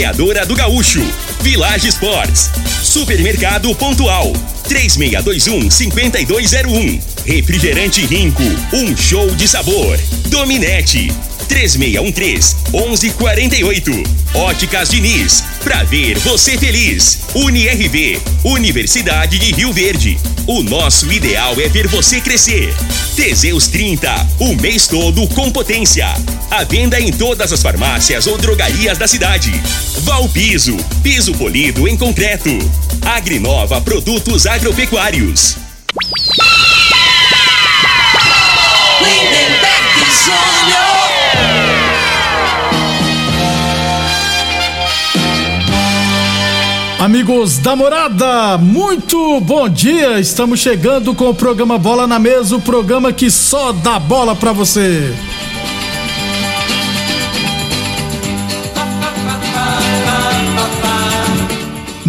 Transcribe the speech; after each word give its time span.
Torneadora 0.00 0.46
do 0.46 0.56
Gaúcho, 0.56 1.06
Village 1.42 1.88
Sports, 1.88 2.48
Supermercado 2.82 3.74
Pontual, 3.74 4.32
3621-5201. 4.66 6.98
Refrigerante 7.26 8.06
Rinco, 8.06 8.42
um 8.72 8.96
show 8.96 9.30
de 9.34 9.46
sabor. 9.46 10.00
Dominete, 10.28 11.12
3613-1148. 11.50 14.06
Óticas 14.32 14.88
Diniz, 14.88 15.44
pra 15.62 15.84
ver 15.84 16.18
você 16.20 16.56
feliz. 16.56 17.18
UniRV, 17.34 18.22
Universidade 18.42 19.38
de 19.38 19.52
Rio 19.52 19.70
Verde. 19.70 20.18
O 20.46 20.62
nosso 20.62 21.12
ideal 21.12 21.52
é 21.60 21.68
ver 21.68 21.86
você 21.88 22.22
crescer. 22.22 22.74
Teseus 23.14 23.68
30, 23.68 24.28
o 24.38 24.54
mês 24.54 24.86
todo 24.86 25.28
com 25.28 25.50
potência. 25.50 26.06
A 26.50 26.64
venda 26.64 27.00
em 27.00 27.12
todas 27.12 27.52
as 27.52 27.62
farmácias 27.62 28.26
ou 28.26 28.36
drogarias 28.36 28.98
da 28.98 29.06
cidade. 29.06 29.52
Valpiso, 30.00 30.76
piso 31.00 31.32
polido 31.34 31.86
em 31.86 31.96
concreto. 31.96 32.50
Agrinova 33.06 33.80
Produtos 33.80 34.46
Agropecuários. 34.46 35.56
Amigos 46.98 47.58
da 47.58 47.76
morada, 47.76 48.58
muito 48.58 49.40
bom 49.40 49.68
dia! 49.68 50.18
Estamos 50.18 50.58
chegando 50.58 51.14
com 51.14 51.30
o 51.30 51.34
programa 51.34 51.78
Bola 51.78 52.06
na 52.08 52.18
Mesa 52.18 52.56
o 52.56 52.60
programa 52.60 53.12
que 53.12 53.30
só 53.30 53.72
dá 53.72 54.00
bola 54.00 54.34
pra 54.34 54.52
você. 54.52 55.14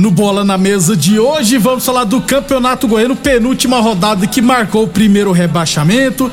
No 0.02 0.10
Bola 0.10 0.44
na 0.44 0.58
Mesa 0.58 0.98
de 0.98 1.20
hoje, 1.20 1.60
vamos 1.60 1.86
falar 1.86 2.06
do 2.06 2.20
Campeonato 2.22 2.88
Goiano, 2.88 3.16
penúltima 3.16 3.80
rodada 3.80 4.26
que 4.26 4.42
marcou 4.42 4.86
o 4.86 4.88
primeiro 4.88 5.32
rebaixamento. 5.32 6.32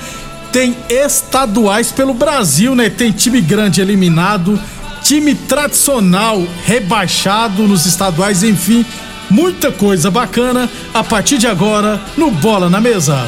Tem 0.50 0.74
estaduais 0.88 1.92
pelo 1.92 2.14
Brasil, 2.14 2.74
né? 2.74 2.88
Tem 2.88 3.12
time 3.12 3.42
grande 3.42 3.82
eliminado, 3.82 4.58
time 5.02 5.34
tradicional 5.34 6.42
rebaixado 6.64 7.68
nos 7.68 7.84
estaduais, 7.84 8.42
enfim, 8.42 8.86
muita 9.28 9.70
coisa 9.70 10.10
bacana 10.10 10.66
a 10.94 11.04
partir 11.04 11.36
de 11.36 11.46
agora 11.46 12.00
no 12.16 12.30
Bola 12.30 12.70
na 12.70 12.80
Mesa. 12.80 13.18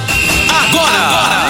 Agora! 0.48 0.80
Bola 0.80 1.49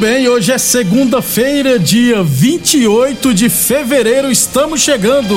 Bem, 0.00 0.26
hoje 0.26 0.50
é 0.50 0.56
segunda-feira, 0.56 1.78
dia 1.78 2.22
28 2.22 3.34
de 3.34 3.50
fevereiro, 3.50 4.30
estamos 4.30 4.80
chegando. 4.80 5.36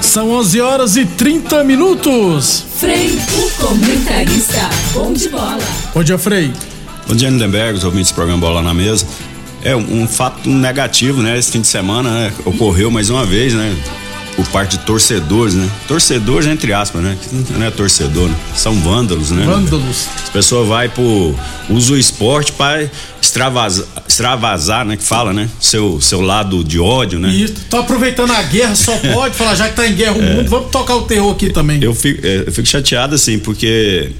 São 0.00 0.30
11 0.30 0.60
horas 0.62 0.96
e 0.96 1.04
30 1.04 1.62
minutos. 1.64 2.64
Frei, 2.78 3.18
o 3.36 3.50
comentarista, 3.62 4.70
bom 4.94 5.12
de 5.12 5.28
bola. 5.28 5.58
Bom 5.92 6.02
dia, 6.02 6.16
Frei. 6.16 6.50
Bom 7.06 7.14
dia, 7.14 7.28
Lindenberg, 7.28 7.76
os 7.76 7.84
ouvintes 7.84 8.10
do 8.10 8.14
programa 8.14 8.40
Bola 8.40 8.62
na 8.62 8.72
Mesa. 8.72 9.06
É 9.62 9.76
um, 9.76 10.02
um 10.02 10.08
fato 10.08 10.48
negativo, 10.48 11.20
né? 11.20 11.38
Esse 11.38 11.52
fim 11.52 11.60
de 11.60 11.66
semana, 11.66 12.10
né? 12.10 12.32
Ocorreu 12.46 12.90
mais 12.90 13.10
uma 13.10 13.26
vez, 13.26 13.52
né? 13.52 13.76
Por 14.36 14.44
parte 14.48 14.76
de 14.76 14.84
torcedores, 14.84 15.54
né? 15.54 15.70
Torcedores, 15.86 16.48
entre 16.48 16.72
aspas, 16.72 17.00
né? 17.02 17.16
Não 17.50 17.64
é 17.66 17.70
torcedor, 17.70 18.28
né? 18.28 18.34
São 18.56 18.74
vândalos, 18.80 19.30
né? 19.30 19.44
Vândalos. 19.44 20.08
As 20.24 20.28
pessoas 20.30 20.66
vai 20.68 20.88
pro. 20.88 21.34
usa 21.70 21.92
o 21.92 21.96
esporte 21.96 22.50
para 22.50 22.90
extravasar, 23.22 23.86
extravasar, 24.08 24.84
né? 24.84 24.96
Que 24.96 25.04
fala, 25.04 25.32
né? 25.32 25.48
Seu, 25.60 26.00
seu 26.00 26.20
lado 26.20 26.64
de 26.64 26.80
ódio, 26.80 27.20
né? 27.20 27.28
E 27.32 27.48
tô 27.48 27.76
aproveitando 27.76 28.32
a 28.32 28.42
guerra, 28.42 28.74
só 28.74 28.96
pode 29.14 29.36
falar, 29.36 29.54
já 29.54 29.68
que 29.68 29.76
tá 29.76 29.86
em 29.86 29.94
guerra 29.94 30.16
o 30.16 30.22
mundo, 30.22 30.48
vamos 30.50 30.70
tocar 30.72 30.96
o 30.96 31.02
terror 31.02 31.30
aqui 31.32 31.50
também. 31.50 31.80
Eu 31.80 31.94
fico, 31.94 32.26
é, 32.26 32.42
eu 32.46 32.52
fico 32.52 32.66
chateado 32.66 33.14
assim, 33.14 33.38
porque 33.38 34.10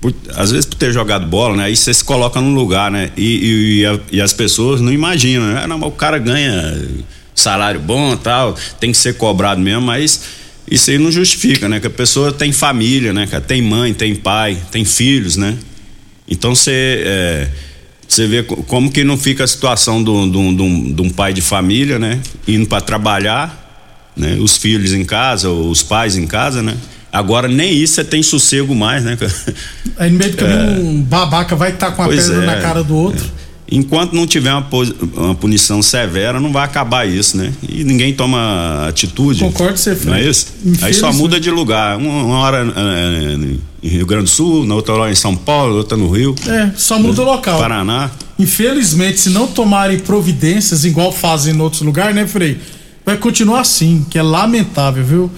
por- 0.00 0.14
às 0.36 0.52
vezes 0.52 0.66
por 0.66 0.76
ter 0.76 0.92
jogado 0.92 1.26
bola, 1.26 1.56
né? 1.56 1.64
Aí 1.64 1.74
você 1.74 1.92
se 1.92 2.04
coloca 2.04 2.40
num 2.40 2.54
lugar, 2.54 2.92
né? 2.92 3.10
E, 3.16 3.24
e- 3.24 3.80
e 3.80 3.86
a- 3.86 3.98
e 4.12 4.20
as 4.20 4.32
pessoas 4.32 4.80
não 4.80 4.92
imaginam, 4.92 5.46
né? 5.52 5.62
Ah, 5.64 5.66
não, 5.66 5.78
mas 5.78 5.88
o 5.88 5.92
cara 5.92 6.16
ganha 6.16 6.80
salário 7.40 7.80
bom 7.80 8.16
tal, 8.16 8.54
tem 8.78 8.92
que 8.92 8.98
ser 8.98 9.14
cobrado 9.14 9.60
mesmo, 9.60 9.82
mas 9.82 10.20
isso 10.70 10.90
aí 10.90 10.98
não 10.98 11.10
justifica, 11.10 11.68
né? 11.68 11.80
Que 11.80 11.86
a 11.88 11.90
pessoa 11.90 12.32
tem 12.32 12.52
família, 12.52 13.12
né? 13.12 13.26
cara? 13.26 13.42
Tem 13.42 13.60
mãe, 13.60 13.92
tem 13.92 14.14
pai, 14.14 14.56
tem 14.70 14.84
filhos, 14.84 15.36
né? 15.36 15.56
Então 16.28 16.54
você 16.54 17.02
é, 17.04 17.48
você 18.06 18.26
vê 18.26 18.42
co- 18.42 18.62
como 18.64 18.90
que 18.90 19.02
não 19.04 19.16
fica 19.18 19.44
a 19.44 19.46
situação 19.46 20.02
de 20.02 20.10
um- 20.10 21.10
pai 21.10 21.32
de 21.32 21.40
família, 21.40 21.98
né? 21.98 22.20
Indo 22.46 22.66
para 22.66 22.80
trabalhar, 22.80 24.12
né? 24.16 24.36
Os 24.40 24.56
filhos 24.56 24.92
em 24.92 25.04
casa, 25.04 25.48
os 25.50 25.82
pais 25.82 26.16
em 26.16 26.26
casa, 26.26 26.62
né? 26.62 26.76
Agora 27.12 27.48
nem 27.48 27.72
isso 27.74 27.94
você 27.94 28.04
tem 28.04 28.22
sossego 28.22 28.72
mais, 28.74 29.02
né? 29.02 29.18
Aí 29.98 30.10
no 30.10 30.18
meio 30.18 30.30
do 30.30 30.36
caminho, 30.36 30.86
um 30.86 31.02
babaca 31.02 31.56
vai 31.56 31.70
estar 31.72 31.90
com 31.92 32.02
a 32.02 32.08
pedra 32.08 32.42
é. 32.42 32.46
na 32.46 32.56
cara 32.60 32.84
do 32.84 32.94
outro. 32.94 33.24
Enquanto 33.70 34.14
não 34.14 34.26
tiver 34.26 34.52
uma, 34.52 34.66
uma 35.16 35.34
punição 35.34 35.80
severa, 35.80 36.40
não 36.40 36.52
vai 36.52 36.64
acabar 36.64 37.06
isso, 37.06 37.36
né? 37.36 37.52
E 37.68 37.84
ninguém 37.84 38.12
toma 38.12 38.88
atitude. 38.88 39.44
Concordo 39.44 39.74
com 39.74 39.78
você. 39.78 39.96
Não 40.04 40.14
é 40.14 40.24
isso? 40.24 40.46
Aí 40.82 40.92
só 40.92 41.12
muda 41.12 41.38
de 41.38 41.50
lugar. 41.50 41.96
Uma, 41.96 42.24
uma 42.24 42.38
hora 42.38 42.66
eh, 42.66 43.56
em 43.82 43.88
Rio 43.88 44.06
Grande 44.06 44.24
do 44.24 44.30
Sul, 44.30 44.66
na 44.66 44.74
outra 44.74 44.94
hora 44.94 45.12
em 45.12 45.14
São 45.14 45.36
Paulo, 45.36 45.76
outra 45.76 45.96
no 45.96 46.10
Rio. 46.10 46.34
É, 46.48 46.70
só 46.76 46.98
muda 46.98 47.22
o 47.22 47.24
local. 47.24 47.60
Paraná. 47.60 48.10
Infelizmente, 48.38 49.20
se 49.20 49.30
não 49.30 49.46
tomarem 49.46 50.00
providências 50.00 50.84
igual 50.84 51.12
fazem 51.12 51.54
em 51.54 51.60
outros 51.60 51.82
lugares, 51.82 52.14
né, 52.14 52.26
Frei? 52.26 52.58
Vai 53.06 53.16
continuar 53.16 53.60
assim, 53.60 54.04
que 54.10 54.18
é 54.18 54.22
lamentável, 54.22 55.04
viu? 55.04 55.30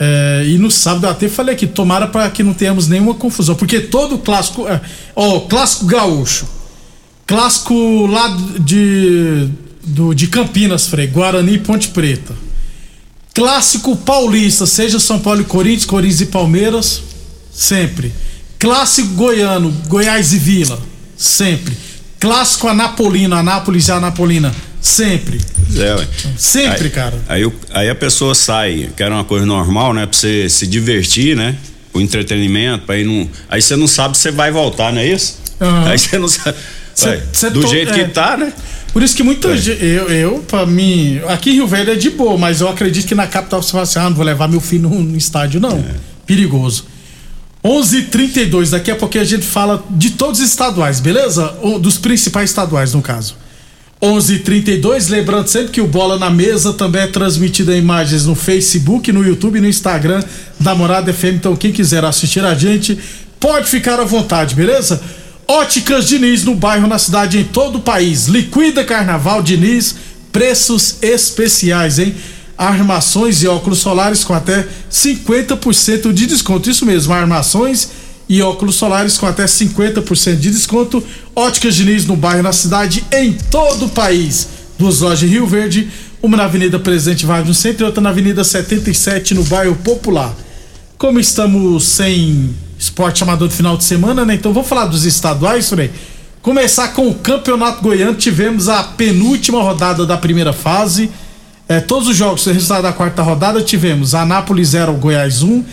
É, 0.00 0.44
e 0.46 0.58
no 0.58 0.70
sábado 0.70 1.06
eu 1.06 1.10
até 1.10 1.28
falei 1.28 1.54
aqui, 1.54 1.66
tomara 1.66 2.06
para 2.06 2.30
que 2.30 2.42
não 2.42 2.54
tenhamos 2.54 2.86
nenhuma 2.86 3.14
confusão, 3.14 3.54
porque 3.54 3.80
todo 3.80 4.18
clássico, 4.18 4.66
é, 4.68 4.80
ó, 5.14 5.40
clássico 5.40 5.86
gaúcho, 5.86 6.46
clássico 7.28 8.06
lá 8.06 8.26
de 8.58 9.48
do, 9.84 10.12
de 10.14 10.26
Campinas, 10.26 10.88
Frei, 10.88 11.06
Guarani 11.06 11.54
e 11.54 11.58
Ponte 11.58 11.88
Preta. 11.88 12.34
Clássico 13.34 13.94
paulista, 13.94 14.66
seja 14.66 14.98
São 14.98 15.18
Paulo 15.20 15.42
e 15.42 15.44
Corinthians, 15.44 15.84
Corinthians 15.84 16.20
e 16.22 16.26
Palmeiras, 16.26 17.02
sempre. 17.52 18.12
Clássico 18.58 19.08
goiano, 19.14 19.70
Goiás 19.86 20.32
e 20.32 20.38
Vila, 20.38 20.80
sempre. 21.16 21.76
Clássico 22.18 22.66
anapolino, 22.66 23.36
Anápolis 23.36 23.86
e 23.86 23.92
Anapolina, 23.92 24.52
sempre. 24.80 25.40
É, 25.76 25.94
ué. 25.94 26.08
Sempre, 26.36 26.84
aí, 26.86 26.90
cara. 26.90 27.22
Aí, 27.28 27.44
o- 27.46 27.54
aí 27.70 27.88
a 27.88 27.94
pessoa 27.94 28.34
sai, 28.34 28.90
que 28.96 29.02
era 29.02 29.14
uma 29.14 29.22
coisa 29.24 29.46
normal, 29.46 29.94
né? 29.94 30.04
Pra 30.06 30.18
você 30.18 30.48
se 30.48 30.66
divertir, 30.66 31.36
né? 31.36 31.54
O 31.94 32.00
entretenimento, 32.00 32.86
pra 32.86 32.98
ir 32.98 33.04
num. 33.04 33.28
Aí 33.48 33.62
você 33.62 33.76
não 33.76 33.86
sabe 33.86 34.16
se 34.16 34.22
você 34.24 34.30
vai 34.32 34.50
voltar, 34.50 34.92
não 34.92 35.00
é 35.00 35.06
isso? 35.06 35.38
Aham. 35.60 35.88
Aí 35.88 35.98
você 35.98 36.18
não 36.18 36.26
sabe. 36.28 36.58
Cê- 36.98 37.22
cê 37.32 37.50
do 37.50 37.60
to- 37.60 37.68
jeito 37.68 37.92
é. 37.92 38.04
que 38.04 38.10
tá, 38.10 38.36
né? 38.36 38.52
Por 38.92 39.02
isso 39.02 39.14
que 39.14 39.22
muita 39.22 39.48
É. 39.48 39.56
gente. 39.56 39.84
Eu, 39.84 40.08
eu, 40.08 40.38
pra 40.48 40.66
mim. 40.66 41.20
Aqui 41.28 41.50
em 41.50 41.54
Rio 41.54 41.66
Verde 41.66 41.90
é 41.92 41.94
de 41.94 42.10
boa, 42.10 42.36
mas 42.38 42.60
eu 42.60 42.68
acredito 42.68 43.06
que 43.06 43.14
na 43.14 43.26
capital 43.26 43.62
você 43.62 43.70
fala 43.70 43.82
assim: 43.84 43.98
ah, 43.98 44.08
não 44.10 44.16
vou 44.16 44.24
levar 44.24 44.48
meu 44.48 44.60
filho 44.60 44.88
no, 44.88 45.02
no 45.02 45.16
estádio, 45.16 45.60
não. 45.60 45.76
É. 45.78 45.94
Perigoso. 46.26 46.86
11:32 47.64 47.98
h 47.98 48.08
32 48.10 48.70
daqui 48.70 48.90
a 48.90 48.96
pouquinho 48.96 49.22
a 49.22 49.26
gente 49.26 49.44
fala 49.44 49.84
de 49.90 50.10
todos 50.10 50.40
os 50.40 50.46
estaduais, 50.48 51.00
beleza? 51.00 51.54
Ou 51.60 51.78
Dos 51.78 51.98
principais 51.98 52.50
estaduais, 52.50 52.94
no 52.94 53.02
caso. 53.02 53.36
11:32 54.00 54.30
h 54.36 54.44
32 54.44 55.08
lembrando 55.08 55.48
sempre 55.48 55.68
que 55.72 55.80
o 55.80 55.86
Bola 55.86 56.18
na 56.18 56.30
Mesa 56.30 56.72
também 56.72 57.02
é 57.02 57.06
transmitido 57.08 57.72
em 57.72 57.78
imagens 57.78 58.26
no 58.26 58.34
Facebook, 58.34 59.10
no 59.12 59.24
YouTube 59.26 59.58
e 59.58 59.60
no 59.60 59.68
Instagram 59.68 60.22
da 60.60 60.74
Morada 60.74 61.12
FM. 61.12 61.34
Então, 61.34 61.56
quem 61.56 61.72
quiser 61.72 62.04
assistir 62.04 62.44
a 62.44 62.54
gente, 62.54 62.96
pode 63.40 63.68
ficar 63.68 63.98
à 63.98 64.04
vontade, 64.04 64.54
beleza? 64.54 65.00
Óticas 65.50 66.06
Diniz 66.06 66.44
no 66.44 66.54
bairro, 66.54 66.86
na 66.86 66.98
cidade, 66.98 67.38
em 67.38 67.44
todo 67.44 67.76
o 67.76 67.80
país. 67.80 68.26
Liquida 68.26 68.84
Carnaval 68.84 69.42
Diniz, 69.42 69.94
preços 70.30 70.96
especiais, 71.00 71.98
hein? 71.98 72.14
Armações 72.56 73.42
e 73.42 73.48
óculos 73.48 73.78
solares 73.78 74.22
com 74.24 74.34
até 74.34 74.68
50% 74.92 76.12
de 76.12 76.26
desconto. 76.26 76.68
Isso 76.68 76.84
mesmo, 76.84 77.14
armações 77.14 77.88
e 78.28 78.42
óculos 78.42 78.74
solares 78.74 79.16
com 79.16 79.24
até 79.24 79.46
50% 79.46 80.36
de 80.36 80.50
desconto. 80.50 81.02
Óticas 81.34 81.74
Diniz 81.74 82.04
no 82.04 82.14
bairro, 82.14 82.42
na 82.42 82.52
cidade, 82.52 83.02
em 83.10 83.32
todo 83.32 83.86
o 83.86 83.88
país. 83.88 84.48
Duas 84.78 85.00
lojas 85.00 85.22
em 85.22 85.32
Rio 85.32 85.46
Verde, 85.46 85.88
uma 86.22 86.36
na 86.36 86.44
Avenida 86.44 86.78
Presidente 86.78 87.24
Vargas 87.24 87.48
no 87.48 87.54
centro 87.54 87.84
e 87.84 87.86
outra 87.86 88.02
na 88.02 88.10
Avenida 88.10 88.44
77 88.44 89.32
no 89.32 89.44
bairro 89.44 89.76
Popular. 89.76 90.36
Como 90.98 91.18
estamos 91.18 91.84
sem 91.84 92.54
esporte 92.78 93.22
amador 93.22 93.48
de 93.48 93.54
final 93.54 93.76
de 93.76 93.84
semana, 93.84 94.24
né? 94.24 94.34
Então 94.34 94.52
vamos 94.52 94.68
falar 94.68 94.86
dos 94.86 95.04
estaduais, 95.04 95.68
Frei. 95.68 95.90
Começar 96.40 96.88
com 96.88 97.08
o 97.08 97.14
Campeonato 97.14 97.82
Goiano, 97.82 98.14
tivemos 98.14 98.68
a 98.68 98.82
penúltima 98.82 99.60
rodada 99.60 100.06
da 100.06 100.16
primeira 100.16 100.52
fase. 100.52 101.10
É, 101.68 101.80
todos 101.80 102.08
os 102.08 102.16
jogos, 102.16 102.46
o 102.46 102.52
resultado 102.52 102.82
da 102.82 102.92
quarta 102.92 103.22
rodada, 103.22 103.60
tivemos 103.60 104.14
Anápolis 104.14 104.68
0, 104.68 104.94
Goiás 104.94 105.42
1, 105.42 105.64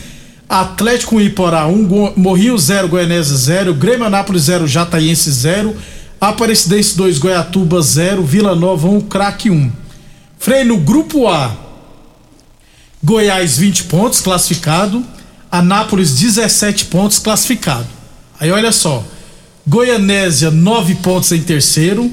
Atlético 0.50 1.22
Iporá 1.22 1.68
1, 1.68 1.86
Go 1.86 2.14
Morrinho 2.18 2.58
0, 2.58 2.90
Goianese 2.90 3.38
0, 3.38 3.74
Grêmio 3.76 4.06
Anápolis 4.06 4.44
0, 4.44 4.68
Jataiense 4.68 5.32
0, 5.32 5.76
Aparecidense 6.20 6.98
2, 6.98 7.20
Goiatuba 7.20 7.82
0, 7.82 8.24
Vila 8.24 8.56
Nova 8.56 8.88
1, 8.88 9.02
Craque 9.02 9.50
1. 9.50 9.72
Frei 10.38 10.64
no 10.64 10.78
grupo 10.78 11.28
A, 11.28 11.56
Goiás 13.04 13.58
20 13.58 13.84
pontos, 13.86 14.20
classificado. 14.20 15.06
Anápolis 15.58 16.12
17 16.16 16.86
pontos, 16.86 17.20
classificado. 17.20 17.88
Aí 18.40 18.52
olha 18.52 18.72
só. 18.72 19.04
Goianésia 19.68 20.52
9 20.52 20.96
pontos 20.96 21.32
em 21.32 21.42
terceiro. 21.42 22.12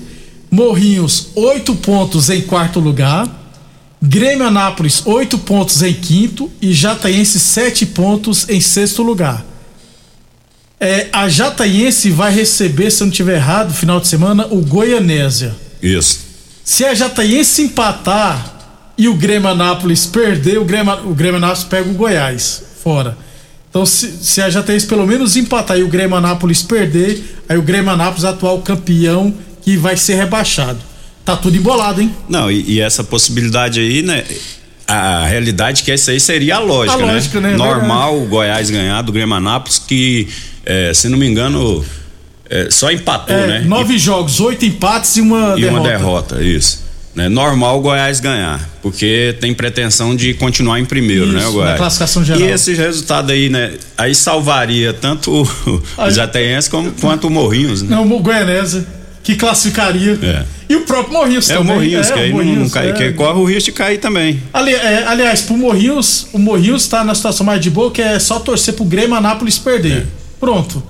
Morrinhos 0.50 1.28
8 1.34 1.74
pontos 1.76 2.30
em 2.30 2.40
quarto 2.42 2.80
lugar. 2.80 3.28
Grêmio 4.00 4.46
Anápolis 4.46 5.02
8 5.04 5.38
pontos 5.38 5.82
em 5.82 5.94
quinto. 5.94 6.50
E 6.60 6.72
Jataiense 6.72 7.38
7 7.38 7.86
pontos 7.86 8.48
em 8.48 8.60
sexto 8.60 9.02
lugar. 9.02 9.44
É, 10.80 11.08
a 11.12 11.28
Jataiense 11.28 12.10
vai 12.10 12.34
receber, 12.34 12.90
se 12.90 13.02
eu 13.02 13.06
não 13.06 13.12
estiver 13.12 13.36
errado, 13.36 13.68
no 13.68 13.74
final 13.74 14.00
de 14.00 14.08
semana, 14.08 14.48
o 14.50 14.60
Goianésia. 14.60 15.54
Isso. 15.80 16.20
Se 16.64 16.84
a 16.84 16.92
Jataiense 16.92 17.62
empatar 17.62 18.52
e 18.98 19.08
o 19.08 19.14
Grêmio 19.14 19.48
Anápolis 19.48 20.06
perder, 20.06 20.58
o 20.58 20.64
Grêmio, 20.64 20.92
o 21.08 21.14
Grêmio 21.14 21.36
Anápolis 21.36 21.64
pega 21.64 21.88
o 21.88 21.94
Goiás 21.94 22.62
fora. 22.82 23.16
Então, 23.72 23.86
se, 23.86 24.18
se 24.20 24.42
a 24.42 24.50
Jataiense 24.50 24.86
pelo 24.86 25.06
menos 25.06 25.34
empatar 25.34 25.78
e 25.78 25.82
o 25.82 25.88
Grêmio 25.88 26.14
Anápolis 26.14 26.60
perder, 26.62 27.42
aí 27.48 27.56
o 27.56 27.62
Grêmio 27.62 27.90
Anápolis, 27.90 28.22
atual 28.22 28.60
campeão, 28.60 29.32
que 29.62 29.78
vai 29.78 29.96
ser 29.96 30.16
rebaixado. 30.16 30.78
Tá 31.24 31.36
tudo 31.36 31.56
embolado, 31.56 32.02
hein? 32.02 32.14
Não, 32.28 32.50
e, 32.50 32.72
e 32.72 32.80
essa 32.82 33.02
possibilidade 33.02 33.80
aí, 33.80 34.02
né? 34.02 34.24
A 34.86 35.24
realidade 35.26 35.80
é 35.80 35.84
que 35.86 35.90
essa 35.90 36.10
aí 36.10 36.20
seria 36.20 36.56
a 36.56 36.58
lógica, 36.58 37.02
A 37.02 37.06
lógica, 37.06 37.40
né? 37.40 37.56
Normal 37.56 38.20
o 38.20 38.26
Goiás 38.26 38.68
ganhar 38.68 39.00
do 39.00 39.10
Grêmio 39.10 39.34
Anápolis, 39.36 39.78
que, 39.78 40.28
é, 40.66 40.92
se 40.92 41.08
não 41.08 41.16
me 41.16 41.26
engano, 41.26 41.82
é, 42.50 42.68
só 42.70 42.90
empatou, 42.90 43.34
É, 43.34 43.46
né? 43.46 43.60
nove 43.60 43.96
jogos, 43.96 44.38
oito 44.38 44.66
empates 44.66 45.16
e 45.16 45.22
uma 45.22 45.54
e, 45.56 45.60
e 45.60 45.62
derrota. 45.62 45.80
uma 45.80 45.88
derrota, 45.88 46.42
isso. 46.42 46.82
Né? 47.14 47.28
Normal 47.28 47.78
o 47.78 47.82
Goiás 47.82 48.20
ganhar, 48.20 48.58
porque 48.80 49.36
tem 49.38 49.52
pretensão 49.52 50.16
de 50.16 50.32
continuar 50.32 50.80
em 50.80 50.84
primeiro, 50.86 51.26
Isso, 51.26 51.34
né, 51.34 51.46
o 51.46 51.52
Goiás? 51.52 51.72
na 51.72 51.76
classificação 51.76 52.24
geral. 52.24 52.40
E 52.40 52.44
esse 52.50 52.72
resultado 52.74 53.30
aí, 53.32 53.50
né? 53.50 53.74
Aí 53.98 54.14
salvaria 54.14 54.94
tanto 54.94 55.30
o 55.42 55.82
Aí- 55.98 56.14
como, 56.70 56.90
quanto 56.92 57.26
o 57.26 57.30
Morrinhos, 57.30 57.82
né? 57.82 57.94
Não, 57.96 58.10
o 58.10 58.18
Goianésia, 58.20 58.86
que 59.22 59.36
classificaria. 59.36 60.18
É. 60.22 60.44
E 60.70 60.74
o 60.76 60.80
próprio 60.86 61.12
Morrinhos 61.12 61.50
É 61.50 61.54
o 61.54 61.58
também. 61.58 61.74
Morrinhos, 61.74 62.06
que 62.10 62.18
o 62.18 62.22
aí 62.22 62.28
não, 62.30 62.36
Morrinhos, 62.38 62.58
não 62.62 62.70
cai, 62.70 62.88
é. 62.90 62.92
que 62.94 63.12
corre 63.12 63.38
o 63.40 63.44
risco 63.44 63.64
de 63.70 63.72
cair 63.72 63.98
também. 63.98 64.42
Ali- 64.50 64.72
é, 64.72 65.04
aliás, 65.06 65.42
pro 65.42 65.54
Morrinhos, 65.54 66.28
o 66.32 66.38
Morrinhos 66.38 66.88
tá 66.88 67.04
na 67.04 67.14
situação 67.14 67.44
mais 67.44 67.60
de 67.60 67.68
boa, 67.68 67.90
que 67.90 68.00
é 68.00 68.18
só 68.18 68.38
torcer 68.40 68.72
pro 68.72 68.86
Grêmio 68.86 69.14
Anápolis 69.14 69.58
perder. 69.58 69.98
É. 69.98 70.04
Pronto. 70.40 70.82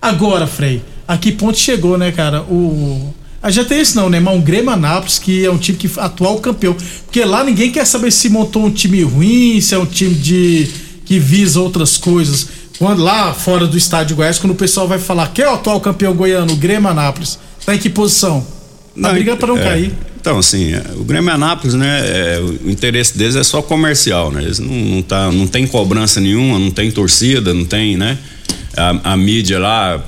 Agora, 0.00 0.46
Frei, 0.46 0.82
a 1.06 1.18
que 1.18 1.32
ponto 1.32 1.58
chegou, 1.58 1.98
né, 1.98 2.12
cara? 2.12 2.40
O. 2.42 3.14
A 3.46 3.50
já 3.52 3.64
tem 3.64 3.78
esse 3.78 3.94
não, 3.94 4.10
né, 4.10 4.18
mas 4.18 4.34
um 4.34 4.40
Grêmio 4.40 4.70
Anápolis, 4.70 5.20
que 5.20 5.44
é 5.44 5.48
um 5.48 5.56
time 5.56 5.78
que 5.78 5.88
atual 6.00 6.40
campeão. 6.40 6.76
Porque 7.04 7.24
lá 7.24 7.44
ninguém 7.44 7.70
quer 7.70 7.84
saber 7.84 8.10
se 8.10 8.28
montou 8.28 8.66
um 8.66 8.70
time 8.72 9.04
ruim, 9.04 9.60
se 9.60 9.72
é 9.72 9.78
um 9.78 9.86
time 9.86 10.16
de 10.16 10.68
que 11.04 11.20
visa 11.20 11.60
outras 11.60 11.96
coisas. 11.96 12.48
Quando 12.76 13.04
lá 13.04 13.32
fora 13.32 13.64
do 13.68 13.78
estádio 13.78 14.08
de 14.08 14.14
Goiás, 14.14 14.40
quando 14.40 14.50
o 14.50 14.56
pessoal 14.56 14.88
vai 14.88 14.98
falar 14.98 15.28
que 15.28 15.40
é 15.40 15.48
o 15.48 15.54
atual 15.54 15.80
campeão 15.80 16.12
goiano, 16.12 16.54
o 16.54 16.56
Grêmio 16.56 16.88
Anápolis, 16.88 17.38
tá 17.64 17.72
em 17.72 17.78
que 17.78 17.88
posição? 17.88 18.44
Tá 19.00 19.12
brigando 19.12 19.36
pra 19.36 19.46
não 19.46 19.58
é, 19.58 19.62
cair. 19.62 19.94
Então, 20.20 20.38
assim, 20.38 20.72
é, 20.72 20.82
o 20.96 21.04
Grêmio 21.04 21.32
Anápolis, 21.32 21.74
né? 21.74 22.00
é, 22.00 22.40
o 22.40 22.68
interesse 22.68 23.16
deles 23.16 23.36
é 23.36 23.44
só 23.44 23.62
comercial, 23.62 24.32
né? 24.32 24.42
Eles 24.42 24.58
não, 24.58 24.74
não, 24.74 25.02
tá, 25.02 25.30
não 25.30 25.46
tem 25.46 25.68
cobrança 25.68 26.20
nenhuma, 26.20 26.58
não 26.58 26.72
tem 26.72 26.90
torcida, 26.90 27.54
não 27.54 27.64
tem, 27.64 27.96
né? 27.96 28.18
A, 28.76 29.12
a 29.12 29.16
mídia 29.16 29.60
lá 29.60 30.02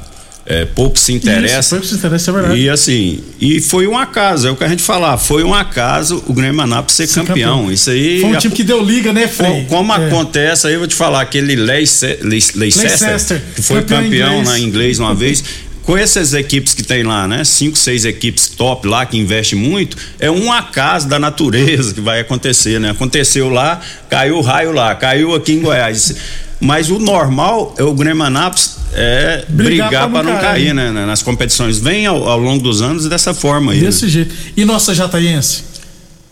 é, 0.50 0.64
pouco 0.64 0.98
se 0.98 1.12
Isso, 1.14 1.28
interessa. 1.28 1.68
foi 1.68 1.78
o 1.78 1.80
que 1.82 1.86
se 1.88 1.94
interessa, 1.96 2.30
é 2.30 2.34
verdade. 2.34 2.60
E 2.60 2.70
assim, 2.70 3.20
e 3.38 3.60
foi 3.60 3.86
um 3.86 3.98
acaso, 3.98 4.48
é 4.48 4.50
o 4.50 4.56
que 4.56 4.64
a 4.64 4.68
gente 4.68 4.82
falar, 4.82 5.18
foi 5.18 5.44
um 5.44 5.52
acaso 5.54 6.24
o 6.26 6.32
Grêmio 6.32 6.62
Anápolis 6.62 6.96
ser, 6.96 7.06
Ser 7.06 7.20
campeão. 7.26 7.56
campeão. 7.58 7.72
Isso 7.72 7.90
aí. 7.90 8.20
Foi 8.22 8.30
um 8.30 8.34
a- 8.34 8.38
time 8.38 8.54
que 8.54 8.64
deu 8.64 8.82
liga, 8.82 9.12
né, 9.12 9.28
Frei? 9.28 9.66
como 9.68 9.92
É. 9.92 10.06
acontece, 10.06 10.66
aí 10.66 10.72
eu 10.72 10.78
vou 10.78 10.88
te 10.88 10.94
falar, 10.94 11.20
aquele 11.20 11.54
Leicester, 11.54 12.18
Leicester, 12.22 12.58
Leicester, 12.58 13.42
que 13.54 13.60
foi 13.62 13.82
campeão 13.82 14.02
campeão 14.04 14.28
inglês. 14.40 14.48
na 14.48 14.58
inglês 14.58 14.98
uma 14.98 15.14
vez. 15.14 15.44
Com 15.82 15.96
essas 15.96 16.34
equipes 16.34 16.74
que 16.74 16.82
tem 16.82 17.02
lá, 17.02 17.26
né? 17.26 17.44
Cinco, 17.44 17.76
seis 17.78 18.04
equipes 18.04 18.46
top 18.48 18.86
lá 18.86 19.06
que 19.06 19.16
investe 19.16 19.56
muito, 19.56 19.96
é 20.20 20.30
um 20.30 20.52
acaso 20.52 21.08
da 21.08 21.18
natureza 21.18 21.94
que 21.94 22.00
vai 22.02 22.20
acontecer, 22.20 22.78
né? 22.78 22.90
Aconteceu 22.90 23.48
lá, 23.48 23.80
caiu 24.10 24.36
o 24.36 24.42
raio 24.42 24.70
lá, 24.72 24.94
caiu 24.94 25.34
aqui 25.34 25.52
em 25.52 25.60
Goiás. 25.60 26.14
Mas 26.60 26.90
o 26.90 26.98
normal 26.98 27.74
é 27.78 27.82
o 27.84 27.94
Grêmio 27.94 28.22
Anápolis 28.22 28.77
é 28.92 29.44
Brigar 29.48 29.90
para 30.10 30.22
não 30.22 30.32
não 30.32 30.40
cair. 30.40 30.72
cair, 30.72 30.74
né? 30.74 30.90
Nas 31.06 31.22
competições. 31.22 31.78
Vem 31.78 32.06
ao, 32.06 32.26
ao 32.28 32.38
longo 32.38 32.62
dos 32.62 32.80
anos 32.82 33.08
dessa 33.08 33.32
forma 33.34 33.72
aí. 33.72 33.78
né? 33.80 33.86
Desse 33.86 34.08
jeito. 34.08 34.34
E 34.56 34.64
nossa 34.64 34.94
Jataiense? 34.94 35.64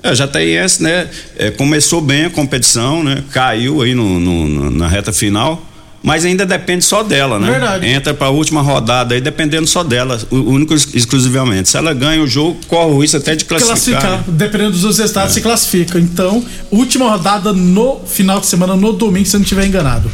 É, 0.03 0.15
já 0.15 0.29
tá 0.29 0.41
esse, 0.43 0.83
né? 0.83 1.09
é, 1.37 1.51
começou 1.51 2.01
bem 2.01 2.27
a 2.27 2.31
competição, 2.31 3.03
né? 3.03 3.25
Caiu 3.33 3.83
aí 3.83 3.93
no, 3.95 4.21
no- 4.21 4.71
na 4.71 4.87
reta 4.87 5.13
final, 5.13 5.61
mas 6.03 6.25
ainda 6.25 6.47
depende 6.47 6.85
só 6.85 7.03
dela, 7.03 7.41
né? 7.41 7.51
Verdade. 7.51 7.87
Entra 7.87 8.15
pra 8.15 8.29
última 8.29 8.61
rodada 8.63 9.15
aí 9.17 9.21
dependendo 9.21 9.67
só 9.67 9.83
dela, 9.83 10.21
único 10.31 10.75
e 10.75 10.77
exclusivamente. 10.97 11.69
Se 11.71 11.77
ela 11.77 11.93
ganha 11.93 12.23
o 12.23 12.27
jogo, 12.27 12.57
corre 12.69 12.93
o 12.93 13.01
risco 13.01 13.17
até 13.17 13.35
de 13.35 13.45
classificar. 13.47 14.01
Classificar. 14.01 14.19
né? 14.19 14.25
Dependendo 14.29 14.73
dos 14.73 14.81
seus 14.83 14.99
É. 14.99 15.03
resultados, 15.03 15.35
se 15.35 15.41
classifica. 15.41 15.99
Então, 15.99 16.45
última 16.71 17.11
rodada 17.11 17.53
no 17.53 18.01
final 18.07 18.39
de 18.39 18.47
semana, 18.47 18.77
no 18.77 18.93
domingo, 18.93 19.27
se 19.27 19.35
eu 19.35 19.41
não 19.41 19.45
estiver 19.45 19.67
enganado. 19.67 20.09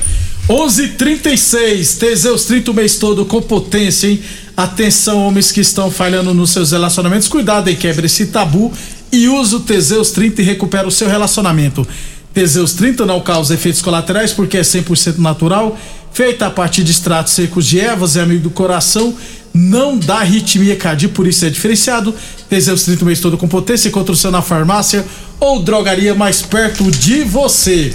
11:36 0.49 1.99
Teseus 1.99 2.45
30 2.47 2.71
o 2.73 2.75
mês 2.75 2.97
todo 2.97 3.25
com 3.25 3.41
potência, 3.41 4.09
hein? 4.09 4.21
Atenção, 4.57 5.27
homens 5.27 5.53
que 5.53 5.61
estão 5.61 5.91
falhando 5.91 6.35
nos 6.35 6.51
seus 6.51 6.73
relacionamentos. 6.73 7.29
Cuidado 7.29 7.71
e 7.71 7.77
quebre 7.77 8.07
esse 8.07 8.27
tabu 8.27 8.73
e 9.11 9.29
use 9.29 9.55
o 9.55 9.61
Teseus 9.61 10.11
30 10.11 10.43
e 10.43 10.45
recupera 10.45 10.87
o 10.87 10.91
seu 10.91 11.09
relacionamento. 11.09 11.87
Teseus 12.35 12.73
30 12.73 13.07
não 13.07 13.21
causa 13.21 13.55
efeitos 13.55 13.81
colaterais 13.81 14.33
porque 14.33 14.59
é 14.59 14.63
100% 14.63 15.19
natural, 15.19 15.79
feita 16.13 16.47
a 16.47 16.51
partir 16.51 16.83
de 16.83 16.91
extratos 16.91 17.35
secos 17.35 17.67
de 17.67 17.79
ervas, 17.79 18.17
é 18.17 18.23
amigo 18.23 18.43
do 18.43 18.51
coração, 18.51 19.15
não 19.55 19.97
dá 19.99 20.17
arritmia 20.17 20.75
cardíaca, 20.77 21.15
por 21.15 21.27
isso 21.27 21.45
é 21.45 21.51
diferenciado. 21.51 22.15
Teseus 22.49 22.83
30 22.83 23.03
o 23.03 23.07
mês 23.07 23.21
todo 23.21 23.39
com 23.39 23.47
potência, 23.47 23.89
encontra 23.89 24.13
o 24.13 24.17
seu 24.17 24.31
na 24.31 24.43
farmácia 24.43 25.05
ou 25.39 25.63
drogaria 25.63 26.15
mais 26.15 26.43
perto 26.43 26.91
de 26.91 27.23
você. 27.23 27.93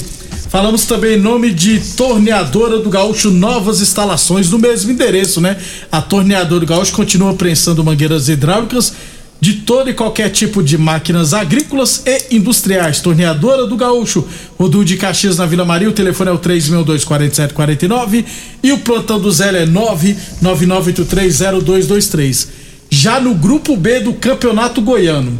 Falamos 0.49 0.85
também 0.85 1.17
em 1.17 1.21
nome 1.21 1.51
de 1.51 1.77
Torneadora 1.97 2.79
do 2.79 2.89
Gaúcho, 2.89 3.29
novas 3.29 3.81
instalações 3.81 4.49
no 4.49 4.57
mesmo 4.57 4.89
endereço, 4.89 5.41
né? 5.41 5.57
A 5.91 6.01
Torneadora 6.01 6.61
do 6.61 6.65
Gaúcho 6.65 6.93
continua 6.93 7.33
prensando 7.33 7.83
mangueiras 7.83 8.29
hidráulicas 8.29 8.93
de 9.41 9.55
todo 9.55 9.89
e 9.89 9.93
qualquer 9.93 10.29
tipo 10.29 10.63
de 10.63 10.77
máquinas 10.77 11.33
agrícolas 11.33 12.01
e 12.05 12.37
industriais. 12.37 13.01
Torneadora 13.01 13.67
do 13.67 13.75
Gaúcho, 13.75 14.25
Rodul 14.57 14.85
de 14.85 14.95
Caxias 14.95 15.37
na 15.37 15.45
Vila 15.45 15.65
Maria, 15.65 15.89
o 15.89 15.93
telefone 15.93 16.29
é 16.29 16.33
o 16.33 16.39
3624749 16.39 18.23
e 18.63 18.71
o 18.71 18.79
plantão 18.79 19.19
do 19.19 19.29
Zé 19.29 19.49
é 19.49 19.67
999830223. 19.67 22.47
Já 22.89 23.19
no 23.19 23.35
grupo 23.35 23.75
B 23.75 23.99
do 23.99 24.13
Campeonato 24.13 24.81
Goiano, 24.81 25.37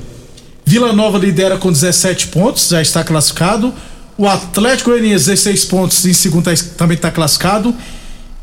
Vila 0.65 0.91
Nova 0.91 1.17
lidera 1.17 1.57
com 1.57 1.71
17 1.71 2.27
pontos, 2.27 2.67
já 2.67 2.81
está 2.81 3.05
classificado. 3.05 3.73
O 4.17 4.27
Atlético 4.27 4.89
Goianiense 4.89 5.25
16 5.25 5.65
pontos, 5.65 6.05
em 6.05 6.13
segundo 6.13 6.45
tá- 6.45 6.53
também 6.75 6.95
está 6.95 7.12
classificado. 7.12 7.75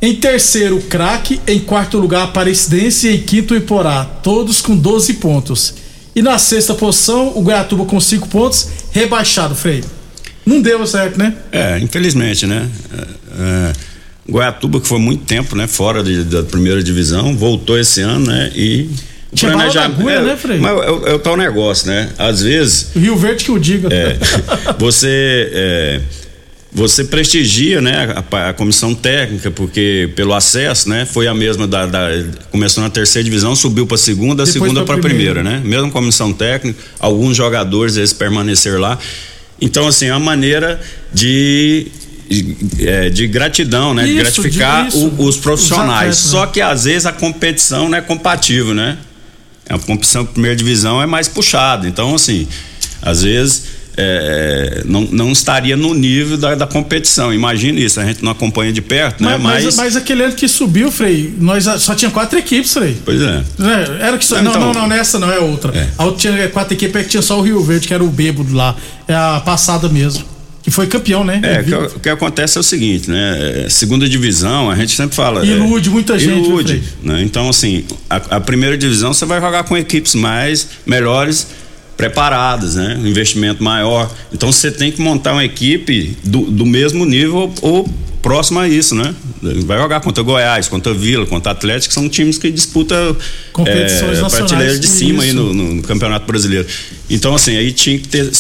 Em 0.01 0.15
terceiro, 0.17 0.81
Craque. 0.83 1.41
Em 1.47 1.59
quarto 1.59 1.99
lugar, 1.99 2.25
Aparecidense. 2.25 3.09
E 3.09 3.17
em 3.17 3.21
quinto, 3.21 3.55
Iporá. 3.57 4.05
Todos 4.05 4.61
com 4.61 4.77
12 4.77 5.15
pontos. 5.15 5.75
E 6.15 6.23
na 6.23 6.39
sexta 6.39 6.75
posição, 6.75 7.33
o 7.37 7.43
Goiatuba 7.43 7.85
com 7.87 7.99
5 8.01 8.29
pontos, 8.29 8.69
rebaixado, 8.93 9.55
Frei. 9.55 9.83
Não 10.47 10.61
deu 10.61 10.87
certo, 10.87 11.19
né? 11.19 11.35
É, 11.51 11.79
infelizmente, 11.81 12.47
né? 12.47 12.69
É, 12.93 13.03
é, 13.41 13.73
Goiatuba, 14.31 14.81
que 14.81 14.87
foi 14.87 14.99
muito 15.01 15.25
tempo, 15.25 15.57
né? 15.57 15.67
Fora 15.67 16.05
de- 16.05 16.23
da 16.23 16.43
primeira 16.45 16.83
divisão, 16.83 17.37
voltou 17.37 17.79
esse 17.79 18.01
ano, 18.01 18.27
né? 18.27 18.53
E 18.55 18.89
Tinha 19.35 19.53
bala 19.57 19.73
da 19.73 19.85
agulha, 19.85 20.23
né, 20.23 20.37
Frei? 20.37 20.59
Mas 20.59 20.71
é, 20.73 20.91
o- 20.91 21.07
é 21.09 21.15
o 21.15 21.19
tal 21.19 21.37
negócio, 21.37 21.87
né? 21.89 22.11
Às 22.19 22.41
vezes, 22.43 22.89
Rio 22.97 23.17
Verde 23.17 23.45
que 23.45 23.51
o 23.53 23.59
diga. 23.59 23.89
é, 23.93 24.17
você 24.79 25.51
é, 25.53 26.01
você 26.73 27.05
prestigia 27.05 27.81
né 27.81 28.15
a, 28.33 28.49
a 28.49 28.53
comissão 28.53 28.95
técnica 28.95 29.51
porque 29.51 30.11
pelo 30.17 30.35
acesso 30.35 30.89
né 30.89 31.07
foi 31.07 31.29
a 31.29 31.35
mesma 31.35 31.67
da, 31.69 31.87
da- 31.87 32.11
começou 32.51 32.83
na 32.83 32.91
terceira 32.91 33.23
divisão 33.25 33.55
subiu 33.55 33.87
para 33.87 33.97
segunda 33.97 34.43
a 34.43 34.47
Depois 34.47 34.53
segunda 34.71 34.83
para 34.85 34.99
primeira 34.99 35.35
primeira. 35.41 35.59
né 35.61 35.63
mesma 35.65 35.89
comissão 35.91 36.33
técnica 36.33 36.77
alguns 36.99 37.37
jogadores 37.37 37.97
eles 37.97 38.13
permaneceram 38.13 38.81
lá 38.81 38.99
então 39.61 39.87
assim 39.87 40.07
é 40.07 40.13
uma 40.13 40.19
maneira 40.19 40.81
de 41.13 41.87
de, 42.29 42.57
é, 42.89 43.11
de 43.11 43.27
gratidão, 43.29 43.93
né? 43.95 44.03
de 44.05 44.15
Isso, 44.15 44.41
gratificar 44.43 44.89
de- 44.89 44.97
o- 44.97 45.15
os 45.27 45.37
profissionais. 45.37 45.91
Os 45.91 45.99
atletas, 46.01 46.19
Só 46.19 46.47
né? 46.47 46.51
que 46.55 46.61
às 46.63 46.85
vezes 46.85 47.05
a 47.07 47.13
competição 47.13 47.87
não 47.89 47.99
é 47.99 48.01
compatível, 48.01 48.75
né? 48.75 48.97
A 49.69 49.79
competição 49.79 50.25
de 50.25 50.31
primeira 50.31 50.57
divisão 50.57 51.01
é 51.01 51.07
mais 51.07 51.27
puxada. 51.29 51.89
Então, 51.89 52.15
assim, 52.15 52.47
às 53.01 53.23
vezes 53.23 53.65
é, 53.97 54.83
não, 54.85 55.03
não 55.03 55.33
estaria 55.33 55.77
no 55.77 55.95
nível 55.95 56.37
da, 56.37 56.55
da 56.55 56.67
competição. 56.67 57.33
Imagine 57.33 57.85
isso, 57.85 58.01
a 58.01 58.05
gente 58.05 58.23
não 58.25 58.33
acompanha 58.33 58.73
de 58.73 58.83
perto, 58.83 59.23
né? 59.23 59.33
Mas, 59.39 59.43
Mas. 59.43 59.65
mas, 59.65 59.77
mas 59.77 59.97
aquele 59.97 60.25
ano 60.25 60.35
que 60.35 60.49
subiu, 60.49 60.91
Frei, 60.91 61.33
nós 61.39 61.65
só 61.81 61.95
tinha 61.95 62.11
quatro 62.11 62.39
equipes, 62.39 62.73
Frei. 62.73 62.97
Pois 63.05 63.21
é. 63.23 63.43
É, 64.01 64.07
Era 64.09 64.19
que 64.19 64.25
só, 64.25 64.37
Ah, 64.37 64.43
não, 64.43 64.51
então- 64.51 64.63
não, 64.73 64.73
não, 64.83 64.87
nessa 64.89 65.19
não 65.19 65.31
é 65.31 65.39
outra. 65.39 65.77
É. 65.77 65.89
A 65.97 66.05
outra 66.05 66.21
tinha 66.21 66.49
quatro 66.49 66.75
equipes 66.75 66.97
é 66.97 67.05
que 67.05 67.11
tinha 67.11 67.23
só 67.23 67.39
o 67.39 67.43
Rio 67.43 67.63
Verde, 67.63 67.87
que 67.87 67.95
era 67.95 68.03
o 68.03 68.09
bêbado 68.09 68.53
lá. 68.55 68.75
É 69.07 69.15
a 69.15 69.41
passada 69.45 69.89
mesmo. 69.89 70.34
Que 70.65 70.71
foi 70.71 70.87
campeão, 70.87 71.23
né? 71.23 71.41
É, 71.43 71.63
que, 71.63 71.75
Invicto. 71.75 71.97
o 71.99 72.01
que 72.01 72.09
acontece 72.09 72.57
é 72.57 72.61
o 72.61 72.65
seguinte, 72.65 73.11
né? 73.11 73.65
É, 73.67 73.69
Segunda 73.69 74.09
divisão, 74.09 74.71
a 74.71 74.75
gente 74.75 74.97
sempre 74.97 75.15
fala. 75.15 75.45
Ilude 75.45 75.91
é, 75.91 75.93
muita 75.93 76.19
gente, 76.19 76.41
viu, 76.41 76.45
Ilude. 76.47 76.83
Né? 77.03 77.23
Então, 77.23 77.51
assim, 77.51 77.85
a, 78.09 78.17
a 78.17 78.41
primeira 78.41 78.77
divisão 78.79 79.13
você 79.13 79.27
vai 79.27 79.41
jogar 79.43 79.65
com 79.65 79.77
equipes 79.77 80.15
mais 80.15 80.69
melhores 80.87 81.49
preparadas, 81.99 82.77
né? 82.77 82.99
Um 82.99 83.07
investimento 83.07 83.63
maior. 83.63 84.11
Então 84.33 84.51
você 84.51 84.71
tem 84.71 84.91
que 84.91 85.03
montar 85.03 85.33
uma 85.33 85.45
equipe 85.45 86.17
do, 86.25 86.51
do 86.51 86.65
mesmo 86.65 87.05
nível 87.05 87.53
ou 87.61 87.89
próximo 88.23 88.59
a 88.59 88.67
isso, 88.67 88.95
né? 88.95 89.15
Vai 89.67 89.79
jogar 89.79 90.01
contra 90.01 90.23
Goiás, 90.23 90.67
contra 90.67 90.95
Vila, 90.95 91.27
contra 91.27 91.53
Atlético, 91.53 91.89
que 91.89 91.95
são 91.95 92.09
times 92.09 92.39
que 92.39 92.51
disputam 92.51 93.15
Competições 93.53 94.19
é, 94.19 94.23
nacionais, 94.23 94.35
prateleira 94.35 94.79
de 94.79 94.87
cima 94.89 95.23
aí 95.23 95.29
isso. 95.29 95.37
no, 95.37 95.53
no 95.53 95.83
Campeonato 95.83 96.27
Brasileiro. 96.27 96.67
Então, 97.11 97.35
assim, 97.35 97.55
aí 97.55 97.71
tinha 97.71 97.99
que 97.99 98.09
ter 98.09 98.31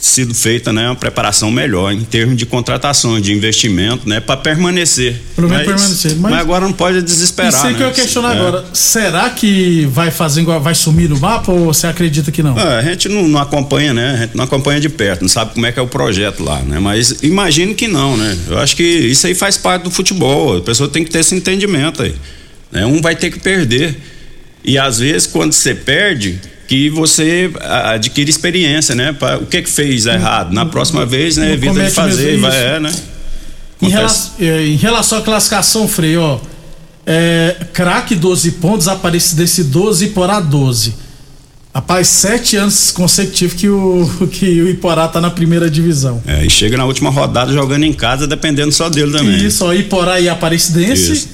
sido 0.00 0.32
feita 0.32 0.72
né, 0.72 0.86
uma 0.86 0.94
preparação 0.94 1.50
melhor 1.50 1.92
em 1.92 2.02
termos 2.04 2.36
de 2.36 2.46
contratações, 2.46 3.20
de 3.20 3.32
investimento, 3.32 4.08
né, 4.08 4.20
para 4.20 4.36
permanecer. 4.36 5.20
Mas- 5.36 5.66
permanecer. 5.66 6.12
Mas- 6.16 6.30
Mas, 6.30 6.40
agora 6.40 6.64
não 6.64 6.72
pode 6.72 7.02
desesperar. 7.02 7.52
Isso 7.52 7.66
aí 7.66 7.74
que 7.74 7.82
eu 7.82 7.86
né? 7.88 7.92
ia 7.92 8.00
questionar 8.02 8.36
É. 8.36 8.38
agora. 8.38 8.64
Será 8.72 9.28
que 9.30 9.86
vai 9.86 10.10
fazer 10.12 10.44
vai 10.44 10.74
sumir 10.74 11.08
do 11.08 11.18
mapa 11.18 11.50
ou 11.50 11.66
você 11.66 11.88
acredita 11.88 12.30
que 12.30 12.42
não? 12.44 12.56
Ah, 12.56 12.78
a 12.78 12.82
gente 12.82 13.08
não, 13.08 13.26
não 13.26 13.40
acompanha, 13.40 13.92
né? 13.92 14.14
A 14.14 14.16
gente 14.26 14.36
não 14.36 14.44
acompanha 14.44 14.80
de 14.80 14.88
perto, 14.88 15.22
não 15.22 15.28
sabe 15.28 15.52
como 15.54 15.66
é 15.66 15.72
que 15.72 15.80
é 15.80 15.82
o 15.82 15.88
projeto 15.88 16.44
lá, 16.44 16.60
né? 16.60 16.78
Mas 16.78 17.16
imagino 17.22 17.74
que 17.74 17.88
não, 17.88 18.16
né? 18.16 18.38
Eu 18.48 18.58
acho 18.58 18.76
que 18.76 18.82
isso 18.84 19.26
aí 19.26 19.34
faz 19.34 19.56
parte 19.56 19.82
do 19.82 19.90
futebol. 19.90 20.58
A 20.58 20.60
pessoa 20.60 20.88
tem 20.88 21.02
que 21.02 21.10
ter 21.10 21.18
esse 21.18 21.34
entendimento 21.34 22.02
aí. 22.04 22.14
Né? 22.70 22.86
Um 22.86 23.00
vai 23.02 23.16
ter 23.16 23.30
que 23.32 23.40
perder. 23.40 23.96
E 24.64 24.78
às 24.78 24.98
vezes, 25.00 25.26
quando 25.26 25.52
você 25.52 25.74
perde, 25.74 26.38
que 26.68 26.90
você 26.90 27.50
adquire 27.94 28.28
experiência, 28.30 28.94
né? 28.94 29.12
Pra- 29.14 29.38
o 29.38 29.46
que 29.46 29.62
que 29.62 29.70
fez 29.70 30.04
errado? 30.04 30.52
Na 30.52 30.66
próxima 30.66 31.06
vez, 31.06 31.38
né? 31.38 31.54
Evita 31.54 31.72
de 31.72 31.78
comete 31.78 31.94
fazer, 31.94 32.26
mesmo 32.32 32.42
vai, 32.42 32.76
é, 32.76 32.78
né? 32.78 32.94
Em, 33.80 33.88
relação, 33.88 34.32
é, 34.38 34.66
em 34.66 34.76
relação 34.76 35.18
à 35.18 35.22
classificação, 35.22 35.88
Frei, 35.88 36.16
ó. 36.18 36.38
É, 37.06 37.56
craque 37.72 38.14
12 38.14 38.52
pontos, 38.52 38.86
Aparecidense 38.86 39.64
12 39.64 40.04
e 40.04 40.08
Iporá 40.08 40.40
12. 40.40 40.94
Rapaz, 41.74 42.08
sete 42.08 42.56
anos 42.56 42.90
consecutivos 42.90 43.54
que 43.54 43.68
o, 43.68 44.28
que 44.30 44.60
o 44.60 44.68
Iporá 44.68 45.08
tá 45.08 45.22
na 45.22 45.30
primeira 45.30 45.70
divisão. 45.70 46.22
É, 46.26 46.44
e 46.44 46.50
chega 46.50 46.76
na 46.76 46.84
última 46.84 47.08
rodada 47.08 47.50
jogando 47.50 47.84
em 47.84 47.94
casa, 47.94 48.26
dependendo 48.26 48.72
só 48.72 48.90
dele 48.90 49.10
também. 49.12 49.42
Isso, 49.42 49.64
ó, 49.64 49.72
Iporá 49.72 50.20
e 50.20 50.28
Aparecidense, 50.28 51.12
Isso. 51.12 51.28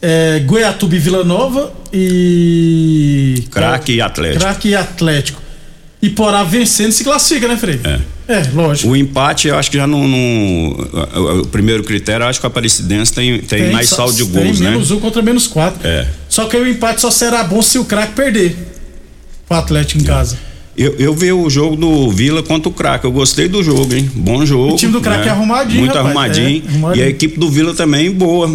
É, 0.00 0.40
Goiatuba 0.40 0.94
e 0.94 0.98
Vila 0.98 1.24
Nova 1.24 1.72
e. 1.92 3.44
Craque 3.50 3.92
e 3.94 4.00
Atlético. 4.00 4.40
Craque 4.44 4.68
e 4.68 4.74
Atlético. 4.74 5.42
Iporá 6.00 6.44
vencendo 6.44 6.92
se 6.92 7.02
classifica, 7.02 7.48
né, 7.48 7.56
Frei? 7.56 7.80
É. 7.82 8.18
É, 8.28 8.42
lógico. 8.52 8.90
O 8.92 8.96
empate, 8.96 9.48
eu 9.48 9.56
acho 9.56 9.70
que 9.70 9.78
já 9.78 9.86
não. 9.86 10.06
não- 10.06 11.40
o, 11.40 11.46
primeiro 11.46 11.82
critério, 11.82 12.24
eu 12.24 12.28
acho 12.28 12.38
que 12.38 12.44
o 12.44 12.48
Aparecidense 12.48 13.10
tem, 13.12 13.38
tem, 13.40 13.72
mais 13.72 13.88
só- 13.88 13.96
saldo 13.96 14.12
de 14.12 14.26
tem 14.26 14.44
gols, 14.44 14.60
né? 14.60 14.70
menos 14.70 14.90
um 14.90 15.00
contra 15.00 15.22
menos 15.22 15.46
quatro. 15.46 15.80
É. 15.82 16.06
Só 16.28 16.44
que 16.44 16.54
aí 16.56 16.62
o 16.62 16.68
empate 16.68 17.00
só 17.00 17.10
será 17.10 17.42
bom 17.42 17.62
se 17.62 17.78
o 17.78 17.86
craque 17.86 18.12
perder. 18.12 18.54
O 19.48 19.54
Atlético 19.54 20.02
em 20.02 20.04
casa. 20.04 20.36
Eu, 20.76 20.94
eu 20.98 21.14
vi 21.14 21.32
o 21.32 21.48
jogo 21.50 21.74
do 21.74 22.10
Vila 22.12 22.40
contra 22.42 22.68
o 22.68 22.72
Crack. 22.72 23.04
Eu 23.04 23.10
gostei 23.10 23.48
do 23.48 23.64
jogo, 23.64 23.92
hein? 23.94 24.08
Bom 24.14 24.44
jogo. 24.46 24.74
O 24.74 24.76
time 24.76 24.92
do 24.92 25.00
Crack 25.00 25.22
né? 25.22 25.26
é 25.26 25.30
arrumadinho, 25.30 25.80
Muito 25.80 25.94
rapaz. 25.94 26.06
arrumadinho. 26.14 26.62
É, 26.64 26.68
arrumadinho. 26.68 27.02
E 27.04 27.06
a 27.06 27.10
equipe 27.10 27.40
do 27.40 27.50
Vila 27.50 27.74
também 27.74 28.12
boa. 28.12 28.48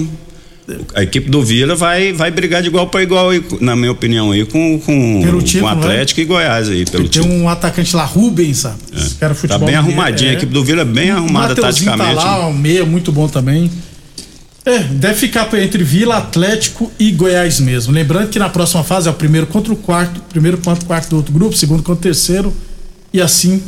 A 0.95 1.03
equipe 1.03 1.29
do 1.29 1.43
Vila 1.43 1.75
vai, 1.75 2.13
vai 2.13 2.31
brigar 2.31 2.61
de 2.61 2.69
igual 2.69 2.87
para 2.87 3.03
igual, 3.03 3.29
na 3.59 3.75
minha 3.75 3.91
opinião, 3.91 4.31
aí, 4.31 4.45
com, 4.45 4.79
com, 4.79 5.21
Pelo 5.21 5.39
com 5.39 5.43
título, 5.43 5.67
Atlético 5.67 6.21
e 6.21 6.25
Goiás 6.25 6.69
aí, 6.69 6.85
pelo 6.85 7.09
Tem 7.09 7.21
um 7.21 7.49
atacante 7.49 7.93
lá, 7.95 8.05
Rubens, 8.05 8.59
sabe? 8.59 8.77
Esse 8.95 9.15
cara 9.15 9.33
Tá 9.33 9.39
futebol 9.41 9.67
bem 9.67 9.75
mineiro, 9.75 9.99
arrumadinha. 9.99 10.29
A 10.29 10.33
é. 10.33 10.37
equipe 10.37 10.53
do 10.53 10.63
Vila 10.63 10.83
é 10.83 10.85
bem 10.85 11.11
arrumada 11.11 11.49
Mateuzinho 11.49 11.91
taticamente. 11.91 12.23
Tá 12.23 12.37
lá, 12.37 12.47
o 12.47 12.53
meia 12.53 12.85
muito 12.85 13.11
bom 13.11 13.27
também. 13.27 13.69
É, 14.65 14.79
deve 14.79 15.15
ficar 15.15 15.53
entre 15.55 15.83
Vila, 15.83 16.17
Atlético 16.17 16.89
e 16.97 17.11
Goiás 17.11 17.59
mesmo. 17.59 17.91
Lembrando 17.91 18.29
que 18.29 18.39
na 18.39 18.47
próxima 18.47 18.83
fase 18.83 19.09
é 19.09 19.11
o 19.11 19.13
primeiro 19.13 19.47
contra 19.47 19.73
o 19.73 19.75
quarto, 19.75 20.21
primeiro 20.29 20.57
contra 20.59 20.81
o 20.83 20.87
quarto 20.87 21.09
do 21.09 21.17
outro 21.17 21.33
grupo, 21.33 21.55
segundo 21.57 21.83
contra 21.83 21.99
o 21.99 22.03
terceiro 22.03 22.55
e 23.11 23.19
assim 23.19 23.61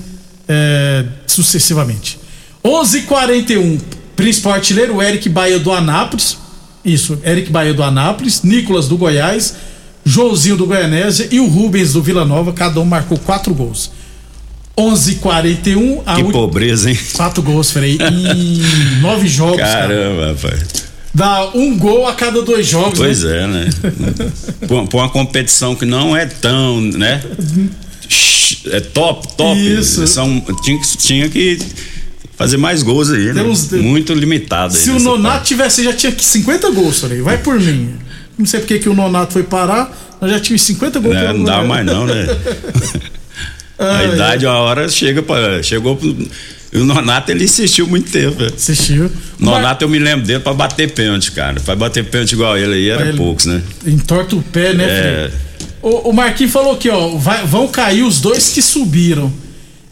é, 0.48 1.06
sucessivamente. 1.28 2.18
11:41 2.64 3.80
principal 4.16 4.54
artilheiro 4.54 5.02
Eric 5.02 5.28
Bahia 5.28 5.60
do 5.60 5.74
Anápolis. 5.74 6.38
Isso, 6.86 7.18
Eric 7.26 7.50
Bahia 7.52 7.74
do 7.74 7.82
Anápolis, 7.82 8.44
Nicolas 8.44 8.88
do 8.88 8.98
Goiás, 8.98 9.56
Joãozinho 10.06 10.56
do 10.56 10.68
Goianésia 10.68 11.28
e 11.32 11.40
o 11.40 11.48
Rubens 11.48 11.94
do 11.94 12.02
Vila 12.04 12.24
Nova, 12.24 12.54
cada 12.54 12.80
um 12.80 12.86
marcou 12.86 13.18
quatro 13.18 13.54
gols. 13.56 13.92
11:41 14.78 16.02
a 16.06 16.16
Que 16.16 16.24
ú- 16.24 16.32
pobreza, 16.32 16.90
hein? 16.92 17.00
Quatro 17.14 17.42
gols, 17.42 17.72
Frei. 17.72 17.98
Em 17.98 18.62
nove 19.02 19.28
jogos, 19.28 19.58
cara. 19.58 19.88
Caramba, 19.88 20.28
rapaz. 20.28 20.86
Dá 21.14 21.50
um 21.56 21.78
gol 21.78 22.06
a 22.08 22.14
cada 22.14 22.42
dois 22.42 22.68
jogos. 22.68 23.00
Pois 23.00 23.24
né? 23.24 23.44
é, 23.44 23.48
né? 23.48 23.70
Por, 24.68 25.00
uma 25.00 25.10
competição 25.10 25.74
que 25.74 25.86
não 25.86 26.16
é 26.16 26.26
tão, 26.26 26.82
né? 26.82 27.24
É 28.66 28.82
top, 28.82 29.28
top. 29.36 29.58
Isso. 29.58 30.06
São, 30.08 30.44
tinha, 30.62 30.80
tinha 30.98 31.30
que 31.30 31.58
fazer 32.38 32.58
mais 32.58 32.84
gols 32.84 33.12
aí, 33.12 33.34
né? 33.34 33.44
Muito 33.82 34.14
limitado 34.14 34.74
aí. 34.76 34.80
Se 34.82 34.90
o 34.90 35.00
Nonato 35.00 35.36
parte. 35.36 35.48
tivesse, 35.48 35.84
já 35.84 35.94
tinha 35.94 36.14
50 36.18 36.70
gols, 36.72 37.00
Frei. 37.00 37.22
Vai 37.22 37.38
por 37.38 37.60
mim. 37.60 37.96
Não 38.38 38.46
sei 38.46 38.60
porque 38.60 38.80
que 38.80 38.90
o 38.90 38.94
Nonato 38.94 39.34
foi 39.34 39.44
parar, 39.44 39.96
nós 40.22 40.30
já 40.32 40.40
tínhamos 40.40 40.62
50 40.64 41.00
gols. 41.00 41.16
É, 41.16 41.32
não 41.34 41.44
dá 41.44 41.64
mais 41.64 41.86
não, 41.86 42.06
né? 42.06 42.26
a 43.80 43.86
Ai, 43.98 44.14
idade, 44.14 44.46
a 44.46 44.54
hora 44.54 44.88
chega 44.90 45.22
para 45.22 45.62
chegou 45.64 45.96
pro, 45.96 46.10
o 46.74 46.80
Nonato 46.84 47.32
ele 47.32 47.46
insistiu 47.46 47.88
muito 47.88 48.12
tempo. 48.12 48.42
né? 48.42 48.50
Assistiu. 48.56 49.10
Nonato 49.40 49.84
eu 49.86 49.90
me 49.90 50.00
lembro 50.00 50.26
dele 50.26 50.40
pra 50.40 50.54
bater 50.54 50.92
pênalti, 50.92 51.32
cara. 51.32 51.60
Pra 51.62 51.76
bater 51.76 52.04
pênalti 52.04 52.34
igual 52.34 52.58
ele 52.58 52.74
aí 52.74 52.90
era 52.90 53.08
Ele- 53.08 53.18
poucos, 53.18 53.46
né? 53.46 53.62
Entorta 53.86 54.36
o 54.36 54.42
pé, 54.42 54.74
né, 54.74 54.84
É. 54.86 55.32
O, 55.82 56.10
o 56.10 56.14
Marquinhos 56.14 56.52
falou 56.52 56.74
aqui, 56.74 56.90
ó. 56.90 57.10
vai- 57.16 57.46
vão 57.46 57.68
cair 57.68 58.02
os 58.04 58.20
dois 58.20 58.50
que 58.50 58.62
subiram. 58.62 59.32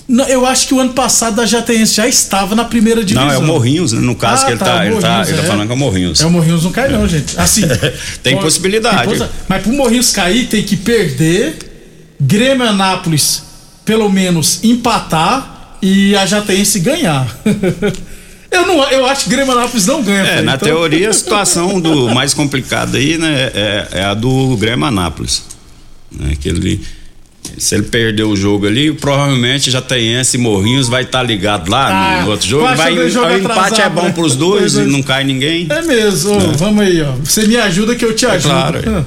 Não, 0.08 0.28
eu 0.28 0.46
acho 0.46 0.68
que 0.68 0.74
o 0.74 0.80
ano 0.82 0.92
passado 0.94 1.40
a 1.40 1.46
Jateense 1.46 1.94
já 1.96 2.08
estava 2.08 2.56
na 2.56 2.66
primeira 2.66 3.04
divisão. 3.04 3.26
Não, 3.26 3.34
é 3.34 3.38
o 3.38 3.44
Morrinhos, 3.44 3.94
né? 3.94 4.02
No 4.02 4.16
caso 4.16 4.44
Ah, 4.44 4.46
que 4.46 4.52
ele 4.52 4.60
tá, 4.60 4.66
tá, 4.66 4.80
o 4.80 4.84
ele 4.84 5.00
tá, 5.00 5.24
ele 5.28 5.38
tá 5.38 5.44
é. 5.44 5.46
falando 5.46 5.66
que 5.68 5.72
é 5.72 5.76
o 5.76 5.80
Morrinhos. 5.80 6.22
É 6.22 6.26
o 6.26 6.30
Morrinhos 6.30 6.64
não 6.66 6.72
cai 6.72 6.90
não, 6.90 7.08
gente. 7.08 7.40
Assim. 7.40 7.62
Tem 8.22 8.38
possibilidade. 8.38 9.08
possi- 9.18 9.32
Mas 9.48 9.62
pro 9.64 9.72
Morrinhos 9.74 10.12
cair 10.12 10.48
tem 10.48 10.62
que 10.64 10.76
perder, 10.76 11.58
Grêmio 12.20 12.68
Anápolis 12.68 13.44
pelo 13.86 14.10
menos 14.10 14.64
empatar 14.64 15.78
e 15.82 16.16
a 16.16 16.26
Jateense 16.26 16.80
ganhar. 16.80 17.28
eu 18.52 18.68
não, 18.68 18.84
eu 18.92 19.06
acho 19.06 19.24
que 19.26 19.30
Grêmio 19.30 19.54
Anápolis 19.54 19.86
não 19.88 20.02
ganha. 20.04 20.24
É, 20.24 20.42
na 20.42 20.56
então- 20.56 20.68
teoria 20.68 21.10
a 21.10 21.14
situação 21.14 21.80
do 21.80 22.14
mais 22.14 22.34
complicada 22.34 22.98
aí, 22.98 23.18
né, 23.18 23.52
é, 23.54 23.88
é 23.94 24.04
a 24.04 24.14
do 24.14 24.56
Grêmio 24.58 24.86
Anápolis. 24.86 25.44
Né, 26.12 26.36
que 26.40 26.48
ele, 26.50 26.82
se 27.58 27.76
ele 27.76 27.84
perder 27.84 28.24
o 28.24 28.36
jogo 28.36 28.68
ali, 28.68 28.92
provavelmente 28.94 29.70
Jataiense 29.72 30.38
e 30.38 30.40
Morrinhos 30.40 30.88
vai 30.90 31.04
estar 31.04 31.22
ligado 31.24 31.70
lá 31.70 32.20
Ah, 32.20 32.24
no 32.24 32.32
outro 32.32 32.48
jogo. 32.48 32.64
Vai, 32.76 32.94
o 32.94 33.08
empate 33.08 33.18
é 33.20 33.36
atrasado, 33.52 33.94
bom 33.94 34.04
né? 34.04 34.12
pros 34.12 34.36
dois 34.36 34.76
e 34.76 34.82
não 34.84 35.02
cai 35.04 35.24
ninguém. 35.24 35.68
É 35.70 35.82
mesmo, 35.82 36.34
ô, 36.36 36.40
vamos 36.54 36.84
aí, 36.84 37.02
ó. 37.02 37.12
Você 37.24 37.46
me 37.48 37.56
ajuda 37.58 37.96
que 37.96 38.04
eu 38.04 38.16
te 38.16 38.26
ajudo. 38.26 38.50
claro, 38.52 38.80
é. 38.80 39.04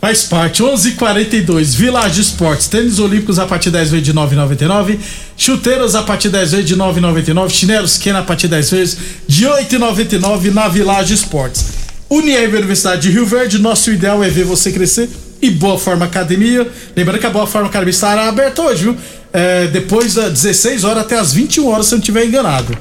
Faz 0.00 0.24
parte. 0.24 0.62
11:42 0.62 1.74
Village 1.74 2.20
Esportes. 2.20 2.68
Tênis 2.68 2.98
olímpicos 2.98 3.38
a 3.38 3.46
partir 3.46 3.70
10 3.70 3.90
vezes 3.90 4.04
de 4.04 4.12
9,99. 4.12 4.98
Chuteiras 5.36 5.94
a 5.94 6.02
partir 6.02 6.28
10 6.28 6.50
vezes 6.52 6.66
de 6.66 6.76
9,99. 6.76 7.48
Chinelos 7.50 7.96
Kena 7.96 8.18
a 8.18 8.22
partir 8.22 8.48
10 8.48 8.70
vezes 8.70 8.98
de 9.26 9.46
8,99 9.46 10.52
na 10.52 10.68
Village 10.68 11.14
Esportes. 11.14 11.64
Unier 12.10 12.50
Universidade 12.50 13.00
de 13.02 13.10
Rio 13.10 13.24
Verde. 13.24 13.58
Nosso 13.58 13.90
ideal 13.90 14.22
é 14.22 14.28
ver 14.28 14.44
você 14.44 14.70
crescer 14.70 15.08
e 15.44 15.50
Boa 15.50 15.78
Forma 15.78 16.06
Academia. 16.06 16.66
Lembrando 16.96 17.20
que 17.20 17.26
a 17.26 17.30
Boa 17.30 17.46
Forma 17.46 17.68
Academia 17.68 17.90
estará 17.90 18.28
aberta 18.28 18.62
hoje, 18.62 18.84
viu? 18.84 18.96
É, 19.32 19.66
depois 19.66 20.14
das 20.14 20.32
16 20.32 20.84
horas 20.84 21.04
até 21.04 21.18
as 21.18 21.32
21 21.32 21.68
horas, 21.68 21.86
se 21.86 21.94
eu 21.94 21.96
não 21.96 22.00
estiver 22.00 22.24
enganado. 22.24 22.76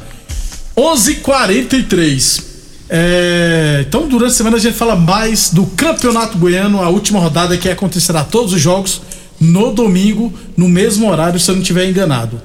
11:43. 0.78 2.42
É, 2.90 3.84
então, 3.88 4.08
durante 4.08 4.32
a 4.32 4.36
semana 4.36 4.58
a 4.58 4.60
gente 4.60 4.76
fala 4.76 4.96
mais 4.96 5.50
do 5.50 5.66
Campeonato 5.66 6.38
Goiano, 6.38 6.82
a 6.82 6.90
última 6.90 7.20
rodada 7.20 7.58
que 7.58 7.70
acontecerá 7.70 8.24
todos 8.24 8.54
os 8.54 8.62
jogos 8.62 9.02
no 9.40 9.74
domingo, 9.74 10.34
no 10.56 10.70
mesmo 10.70 11.10
horário, 11.10 11.40
se 11.40 11.50
eu 11.50 11.56
não 11.56 11.62
estiver 11.62 11.90
enganado. 11.90 12.42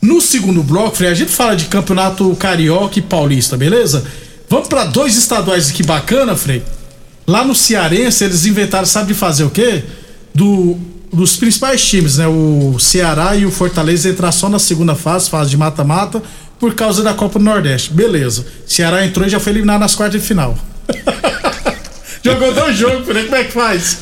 No 0.00 0.20
segundo 0.20 0.62
bloco, 0.62 0.96
Frei, 0.96 1.10
a 1.10 1.14
gente 1.14 1.30
fala 1.30 1.54
de 1.54 1.66
Campeonato 1.66 2.34
Carioca 2.36 2.98
e 2.98 3.02
Paulista, 3.02 3.56
beleza? 3.56 4.04
Vamos 4.48 4.68
para 4.68 4.84
dois 4.84 5.16
estaduais 5.16 5.70
aqui 5.70 5.82
bacana, 5.82 6.34
Frei. 6.36 6.62
Lá 7.32 7.46
no 7.46 7.54
Cearense, 7.54 8.24
eles 8.24 8.44
inventaram, 8.44 8.84
sabe 8.84 9.06
de 9.06 9.14
fazer 9.14 9.44
o 9.44 9.48
quê? 9.48 9.82
Do, 10.34 10.76
dos 11.10 11.34
principais 11.34 11.82
times, 11.82 12.18
né? 12.18 12.28
O 12.28 12.76
Ceará 12.78 13.34
e 13.34 13.46
o 13.46 13.50
Fortaleza 13.50 14.10
entrar 14.10 14.30
só 14.32 14.50
na 14.50 14.58
segunda 14.58 14.94
fase, 14.94 15.30
fase 15.30 15.48
de 15.48 15.56
mata-mata, 15.56 16.22
por 16.60 16.74
causa 16.74 17.02
da 17.02 17.14
Copa 17.14 17.38
do 17.38 17.44
Nordeste. 17.46 17.90
Beleza. 17.94 18.44
Ceará 18.66 19.06
entrou 19.06 19.26
e 19.26 19.30
já 19.30 19.40
foi 19.40 19.54
eliminado 19.54 19.80
nas 19.80 19.94
quartas 19.94 20.20
de 20.20 20.28
final. 20.28 20.58
Jogou 22.22 22.52
dois 22.52 22.76
jogos, 22.76 23.06
Frei, 23.06 23.24
como 23.24 23.36
é 23.36 23.44
que 23.44 23.52
faz? 23.52 23.96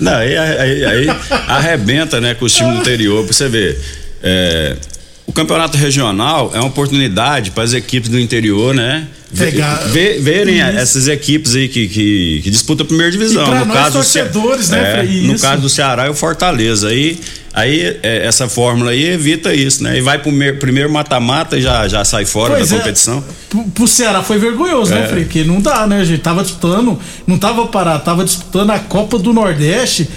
Não, 0.00 0.14
aí, 0.14 0.34
aí, 0.34 0.82
aí 0.82 1.06
arrebenta, 1.46 2.22
né, 2.22 2.32
com 2.32 2.46
os 2.46 2.54
times 2.54 2.72
do 2.72 2.80
interior, 2.80 3.22
pra 3.22 3.34
você 3.34 3.50
ver. 3.50 3.78
É, 4.22 4.78
o 5.26 5.32
campeonato 5.32 5.76
regional 5.76 6.52
é 6.54 6.58
uma 6.58 6.68
oportunidade 6.68 7.50
para 7.50 7.64
as 7.64 7.74
equipes 7.74 8.08
do 8.08 8.18
interior, 8.18 8.74
né? 8.74 9.08
Ver, 9.32 10.20
verem 10.20 10.58
Isso. 10.58 10.78
essas 10.78 11.08
equipes 11.08 11.54
aí 11.54 11.68
que, 11.68 11.88
que, 11.88 12.40
que 12.44 12.50
disputam 12.50 12.84
a 12.84 12.86
primeira 12.86 13.10
divisão. 13.10 13.42
E 13.42 13.46
pra 13.50 13.58
no 13.60 13.66
nós 13.66 13.76
caso 13.76 13.98
do 13.98 14.04
Ce- 14.04 14.18
torcedores, 14.20 14.70
né, 14.70 15.00
é? 15.00 15.02
No 15.02 15.34
Isso. 15.34 15.42
caso 15.44 15.62
do 15.62 15.68
Ceará 15.68 16.06
é 16.06 16.10
o 16.10 16.14
Fortaleza. 16.14 16.88
Aí, 16.88 17.18
aí 17.52 17.98
é, 18.02 18.24
essa 18.26 18.48
fórmula 18.48 18.92
aí 18.92 19.04
evita 19.04 19.52
isso, 19.52 19.82
né? 19.82 19.98
E 19.98 20.00
vai 20.00 20.18
pro 20.20 20.30
mer- 20.30 20.58
primeiro 20.58 20.90
mata-mata 20.90 21.58
e 21.58 21.62
já, 21.62 21.88
já 21.88 22.04
sai 22.04 22.24
fora 22.24 22.54
Pois 22.54 22.70
da 22.70 22.76
é. 22.76 22.78
competição. 22.78 23.24
Pro, 23.50 23.64
pro 23.64 23.88
Ceará 23.88 24.22
foi 24.22 24.38
vergonhoso, 24.38 24.94
né, 24.94 25.04
É. 25.04 25.08
Frei? 25.08 25.24
Porque 25.24 25.42
não 25.44 25.60
dá, 25.60 25.86
né, 25.86 26.04
gente? 26.04 26.20
Tava 26.20 26.42
disputando, 26.42 26.98
não 27.26 27.36
tava 27.36 27.66
parado, 27.66 28.04
tava 28.04 28.24
disputando 28.24 28.70
a 28.70 28.78
Copa 28.78 29.18
do 29.18 29.32
Nordeste, 29.32 30.08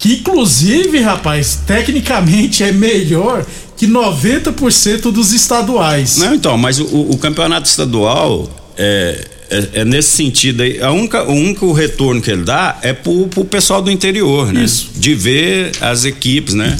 que 0.00 0.14
inclusive, 0.14 0.98
rapaz, 1.00 1.60
tecnicamente 1.66 2.64
é 2.64 2.72
melhor 2.72 3.44
que 3.76 3.86
90% 3.86 5.12
dos 5.12 5.32
estaduais. 5.32 6.16
Não, 6.16 6.34
então, 6.34 6.56
mas 6.58 6.80
o, 6.80 6.86
o 6.86 7.18
campeonato 7.18 7.68
estadual 7.68 8.50
é, 8.78 9.26
é, 9.50 9.68
é 9.80 9.84
nesse 9.84 10.08
sentido 10.10 10.62
aí. 10.62 10.80
A 10.82 10.90
única, 10.90 11.22
o 11.24 11.32
único 11.32 11.70
retorno 11.72 12.20
que 12.20 12.30
ele 12.30 12.44
dá 12.44 12.78
é 12.82 12.94
pro, 12.94 13.28
pro 13.28 13.44
pessoal 13.44 13.82
do 13.82 13.90
interior, 13.90 14.52
né? 14.52 14.64
Isso. 14.64 14.90
De 14.96 15.14
ver 15.14 15.72
as 15.82 16.04
equipes, 16.06 16.54
né? 16.54 16.76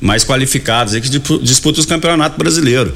Mais 0.00 0.24
qualificadas 0.24 0.94
que 0.94 1.08
dispu- 1.08 1.40
disputam 1.42 1.80
os 1.80 1.86
campeonatos 1.86 2.38
brasileiros. 2.38 2.92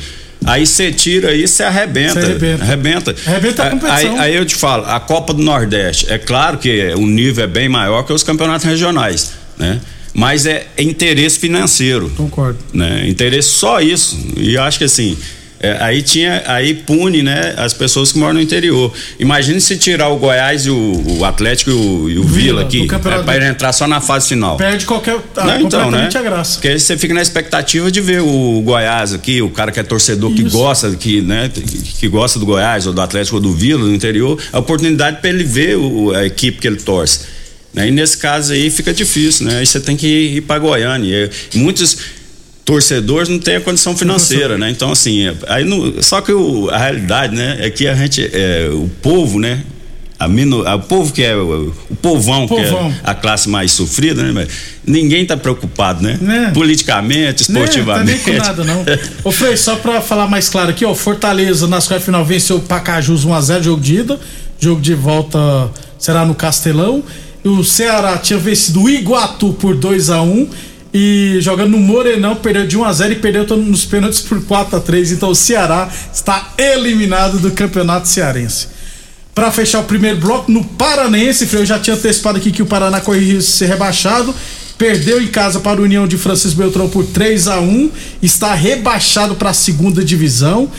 Aí 0.47 0.67
você 0.67 0.93
tira 0.93 1.31
aí, 1.31 1.49
você 1.49 1.63
arrebenta. 1.65 2.21
Cê 2.21 2.27
arrebenta. 2.27 2.63
Arrebenta. 2.65 3.17
Arrebenta 3.27 3.63
a 3.65 3.71
competição. 3.71 4.13
Aí, 4.21 4.31
aí 4.31 4.37
eu 4.37 4.45
te 4.45 4.55
falo, 4.55 4.85
a 4.87 5.01
Copa 5.01 5.33
do 5.35 5.43
Nordeste, 5.43 6.07
é 6.13 6.19
claro 6.19 6.59
que 6.59 6.93
o 6.97 7.07
nível 7.07 7.45
é 7.45 7.47
bem 7.47 7.69
maior 7.69 8.03
que 8.05 8.13
os 8.13 8.23
campeonatos 8.23 8.67
regionais, 8.67 9.33
né? 9.59 9.81
Mas 10.13 10.47
é, 10.47 10.67
é 10.77 10.83
interesse 10.83 11.39
financeiro 11.41 12.09
Concordo. 12.17 12.59
né? 12.73 13.09
Interesse 13.09 13.49
só 13.49 13.81
isso. 13.81 14.17
E 14.37 14.55
eu 14.55 14.63
acho 14.63 14.79
que 14.79 14.85
assim, 14.85 15.17
é, 15.59 15.77
aí 15.81 16.03
tinha, 16.03 16.43
aí 16.47 16.73
pune, 16.75 17.21
né, 17.21 17.55
as 17.57 17.73
pessoas 17.73 18.13
que 18.13 18.19
moram 18.19 18.35
no 18.35 18.41
interior. 18.41 18.93
Imagine 19.19 19.61
se 19.61 19.77
tirar 19.77 20.11
o 20.11 20.17
Goiás 20.19 20.67
e 20.67 20.71
o, 20.71 21.17
o 21.19 21.25
Atlético 21.25 21.71
e 21.71 21.75
o, 21.75 22.11
e 22.11 22.19
o 22.19 22.23
Vila, 22.23 22.29
Vila 22.29 22.63
aqui, 22.63 22.87
é, 23.09 23.23
para 23.25 23.37
ele 23.37 23.47
entrar 23.47 23.73
só 23.73 23.89
na 23.89 24.01
fase 24.01 24.29
final. 24.29 24.57
Perde 24.57 24.87
qualquer. 24.87 25.19
Ah, 25.37 25.47
Não, 25.47 25.61
então, 25.63 25.91
né? 25.91 26.09
a 26.15 26.23
graça. 26.23 26.55
Porque 26.55 26.69
aí 26.69 26.79
você 26.79 26.97
fica 26.97 27.13
na 27.13 27.23
expectativa 27.23 27.91
de 27.91 28.01
ver 28.01 28.21
o 28.21 28.63
Goiás 28.65 29.13
aqui, 29.13 29.43
o 29.43 29.51
cara 29.51 29.73
que 29.73 29.81
é 29.81 29.83
torcedor, 29.83 30.33
que 30.33 30.43
Isso. 30.43 30.57
gosta, 30.57 30.93
que, 30.95 31.23
né, 31.23 31.51
que, 31.53 31.61
que 31.63 32.07
gosta 32.09 32.39
do 32.39 32.47
Goiás, 32.47 32.87
ou 32.87 32.93
do 32.93 33.01
Atlético, 33.01 33.35
ou 33.37 33.43
do 33.43 33.53
Vila, 33.53 33.83
do 33.83 33.93
interior, 33.93 34.39
a 34.53 34.61
oportunidade 34.61 35.21
para 35.21 35.31
ele 35.31 35.43
ver 35.43 35.77
o- 35.77 36.13
a 36.15 36.25
equipe 36.25 36.59
que 36.61 36.69
ele 36.69 36.77
torce. 36.77 37.34
Né? 37.75 37.89
E 37.89 37.91
nesse 37.91 38.17
caso 38.19 38.53
aí 38.53 38.71
fica 38.71 38.93
difícil, 38.95 39.47
né? 39.47 39.59
Aí 39.59 39.67
você 39.67 39.81
tem 39.81 39.97
que 39.97 40.07
ir, 40.07 40.37
ir 40.37 40.41
para 40.43 40.59
Goiânia. 40.61 41.29
E 41.53 41.59
muitos 41.59 41.99
torcedores 42.65 43.29
não 43.29 43.39
têm 43.39 43.57
a 43.57 43.61
condição 43.61 43.95
financeira, 43.99 44.57
né? 44.57 44.71
Então, 44.71 44.91
assim, 44.93 45.25
aí 45.49 45.65
não, 45.65 46.01
só 46.03 46.21
que 46.21 46.33
o- 46.33 46.71
a 46.71 46.79
realidade, 46.79 47.35
né, 47.35 47.59
é 47.61 47.71
que 47.71 47.87
a 47.87 47.95
gente, 47.95 48.25
é, 48.33 48.69
o 48.73 48.89
povo, 49.03 49.39
né? 49.39 49.63
A 50.19 50.29
mino, 50.29 50.67
a- 50.67 50.77
o 50.77 50.81
povo 50.83 51.13
que 51.13 51.23
é 51.25 51.35
o, 51.37 51.75
o 51.91 51.97
povão, 51.97 52.47
Povão. 52.47 52.91
que 52.93 52.97
é 52.99 53.01
a 53.11 53.15
classe 53.15 53.49
mais 53.49 53.73
sofrida, 53.73 54.23
né? 54.23 54.47
Ninguém 54.87 55.27
tá 55.27 55.37
preocupado, 55.37 56.03
né? 56.03 56.17
Né? 56.21 56.51
Politicamente, 56.55 57.43
esportivamente. 57.43 58.13
Né, 58.13 58.19
tá 58.19 58.31
nem 58.31 58.39
com 58.41 58.47
nada, 58.47 58.65
não. 58.65 58.85
Ô, 59.25 59.33
Frei, 59.33 59.57
só 59.57 59.75
pra 59.77 60.01
falar 60.01 60.29
mais 60.29 60.49
claro 60.49 60.71
aqui, 60.71 60.85
ó, 60.85 60.95
Fortaleza 60.95 61.67
nas 61.67 61.87
quartas 61.89 62.03
de 62.03 62.07
final 62.07 62.25
venceu 62.25 62.57
o 62.59 62.61
Pacajus 62.61 63.27
1x0, 63.27 63.63
jogo 63.63 63.83
de 63.83 63.97
ida. 63.97 64.21
Jogo 64.61 64.81
de 64.81 64.95
volta 64.95 65.39
será 65.99 66.25
no 66.25 66.35
Castelão. 66.35 67.03
O 67.45 67.63
Ceará 67.63 68.17
tinha 68.17 68.39
vencido 68.39 68.83
o 68.83 68.89
Iguatu 68.89 69.53
por 69.53 69.77
2x1. 69.77 70.49
E 70.97 71.39
jogando 71.41 71.73
no 71.73 71.79
Morenão, 71.79 72.37
perdeu 72.37 72.67
de 72.67 72.79
1x0 72.79 73.13
e 73.13 73.15
perdeu 73.17 73.45
nos 73.57 73.85
pênaltis 73.85 74.21
por 74.21 74.41
4x3. 74.41 75.13
Então 75.13 75.29
o 75.29 75.35
Ceará 75.35 75.89
está 76.13 76.53
eliminado 76.57 77.39
do 77.39 77.51
Campeonato 77.51 78.09
Cearense. 78.09 78.69
Pra 79.35 79.51
fechar 79.51 79.81
o 79.81 79.85
primeiro 79.85 80.19
bloco, 80.19 80.51
no 80.51 80.65
Paranaense, 80.65 81.47
Frei, 81.47 81.63
eu 81.63 81.67
já 81.67 81.79
tinha 81.79 81.97
antecipado 81.97 82.39
aqui 82.39 82.53
que 82.53 82.63
o 82.63 82.67
Paraná 82.67 83.01
corria 83.01 83.41
ser 83.41 83.67
rebaixado. 83.67 84.33
Perdeu 84.79 85.21
em 85.21 85.27
casa 85.27 85.59
para 85.59 85.81
a 85.81 85.83
União 85.83 86.07
de 86.07 86.17
Francisco 86.17 86.57
Beltrão 86.57 86.89
por 86.89 87.05
3 87.05 87.49
a 87.49 87.61
1 87.61 87.91
está 88.23 88.55
rebaixado 88.55 89.35
para 89.35 89.51
a 89.51 89.55
segunda 89.55 90.05
divisão. 90.05 90.71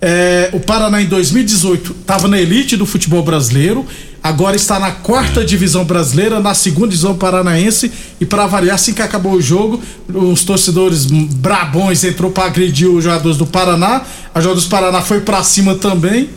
É, 0.00 0.50
o 0.52 0.60
Paraná 0.60 1.02
em 1.02 1.06
2018 1.06 1.96
estava 2.00 2.28
na 2.28 2.38
elite 2.38 2.76
do 2.76 2.86
futebol 2.86 3.22
brasileiro, 3.22 3.84
agora 4.26 4.56
está 4.56 4.78
na 4.78 4.90
quarta 4.90 5.44
divisão 5.44 5.84
brasileira, 5.84 6.40
na 6.40 6.54
segunda 6.54 6.88
divisão 6.88 7.14
paranaense. 7.16 7.90
E 8.20 8.26
para 8.26 8.46
variar, 8.46 8.74
assim 8.74 8.92
que 8.92 9.02
acabou 9.02 9.32
o 9.34 9.40
jogo, 9.42 9.80
os 10.12 10.44
torcedores 10.44 11.06
brabões 11.06 12.02
entrou 12.04 12.30
para 12.30 12.44
agredir 12.44 12.88
os 12.88 13.04
jogadores 13.04 13.38
do 13.38 13.46
Paraná. 13.46 14.02
A 14.34 14.40
jogadores 14.40 14.64
do 14.68 14.70
Paraná 14.70 15.00
foi 15.02 15.20
para 15.20 15.42
cima 15.42 15.74
também, 15.76 16.28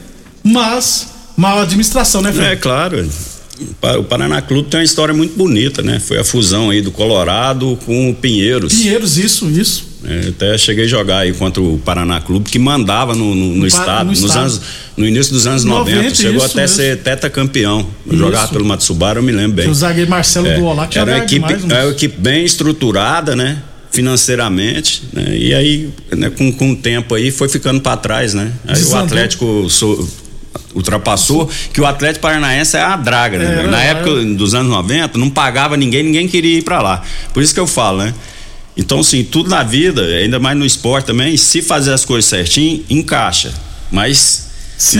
mas 0.43 1.07
mal 1.35 1.59
administração, 1.59 2.21
né, 2.21 2.29
É 2.29 2.33
Fred? 2.33 2.61
claro. 2.61 3.09
O 3.99 4.03
Paraná 4.05 4.41
Clube 4.41 4.69
tem 4.69 4.79
uma 4.79 4.85
história 4.85 5.13
muito 5.13 5.35
bonita, 5.35 5.81
né? 5.81 5.99
Foi 5.99 6.17
a 6.17 6.23
fusão 6.23 6.69
aí 6.69 6.81
do 6.81 6.91
Colorado 6.91 7.77
com 7.85 8.09
o 8.09 8.15
Pinheiros. 8.15 8.73
Pinheiros, 8.73 9.17
isso, 9.17 9.49
isso. 9.49 9.88
É, 10.05 10.29
até 10.29 10.57
cheguei 10.57 10.85
a 10.85 10.87
jogar 10.87 11.17
aí 11.19 11.33
contra 11.33 11.61
o 11.61 11.77
Paraná 11.83 12.21
Clube, 12.21 12.49
que 12.49 12.57
mandava 12.57 13.13
no, 13.13 13.35
no- 13.35 13.53
no 13.55 13.61
Pa- 13.61 13.67
estado, 13.67 14.05
no 14.05 14.11
nos 14.11 14.23
estado. 14.23 14.39
anos, 14.39 14.61
no 14.95 15.05
início 15.05 15.33
dos 15.33 15.45
anos 15.45 15.65
90. 15.65 15.95
90, 15.97 16.15
Chegou 16.15 16.43
até 16.45 16.61
mesmo. 16.61 16.75
ser 16.77 16.97
tetacampeão. 16.99 17.85
Jogava 18.09 18.47
pelo 18.47 18.63
Matsubara, 18.63 19.19
eu 19.19 19.23
me 19.23 19.31
lembro 19.33 19.57
bem. 19.57 19.69
O 19.69 19.73
zagueiro 19.75 20.09
Marcelo 20.09 20.47
É, 20.47 20.55
do 20.57 20.63
Olá 20.63 20.87
que 20.87 20.97
era 20.97 21.11
uma 21.11 21.17
equipe, 21.17 21.35
demais, 21.35 21.65
era 21.65 21.73
uma 21.75 21.83
mas... 21.87 21.91
equipe 21.95 22.15
bem 22.17 22.45
estruturada, 22.45 23.35
né? 23.35 23.61
Financeiramente, 23.91 25.03
né? 25.13 25.35
E 25.37 25.53
aí, 25.53 25.89
né, 26.15 26.29
com, 26.29 26.51
com 26.51 26.71
o 26.71 26.75
tempo 26.75 27.13
aí, 27.15 27.29
foi 27.31 27.49
ficando 27.49 27.81
para 27.81 27.97
trás, 27.97 28.33
né? 28.33 28.51
Aí 28.67 28.75
Desandou. 28.75 29.01
o 29.01 29.03
Atlético 29.05 29.69
so- 29.69 30.07
ultrapassou, 30.73 31.49
que 31.73 31.81
o 31.81 31.85
Atlético 31.85 32.21
Paranaense 32.21 32.77
é 32.77 32.81
a 32.81 32.95
draga, 32.95 33.37
né? 33.37 33.63
É, 33.65 33.67
Na 33.67 33.83
é. 33.83 33.87
época 33.89 34.23
dos 34.35 34.53
anos 34.53 34.71
90, 34.71 35.17
não 35.17 35.29
pagava 35.29 35.75
ninguém, 35.77 36.03
ninguém 36.03 36.27
queria 36.27 36.57
ir 36.59 36.63
para 36.63 36.81
lá. 36.81 37.01
Por 37.33 37.43
isso 37.43 37.53
que 37.53 37.59
eu 37.59 37.67
falo, 37.67 37.99
né? 37.99 38.13
Então, 38.79 39.01
assim, 39.01 39.25
tudo 39.25 39.49
na 39.49 39.61
vida, 39.61 40.01
ainda 40.01 40.39
mais 40.39 40.57
no 40.57 40.65
esporte 40.65 41.07
também, 41.07 41.35
se 41.35 41.61
fazer 41.61 41.91
as 41.91 42.05
coisas 42.05 42.29
certinho, 42.29 42.81
encaixa. 42.89 43.53
Mas 43.91 44.48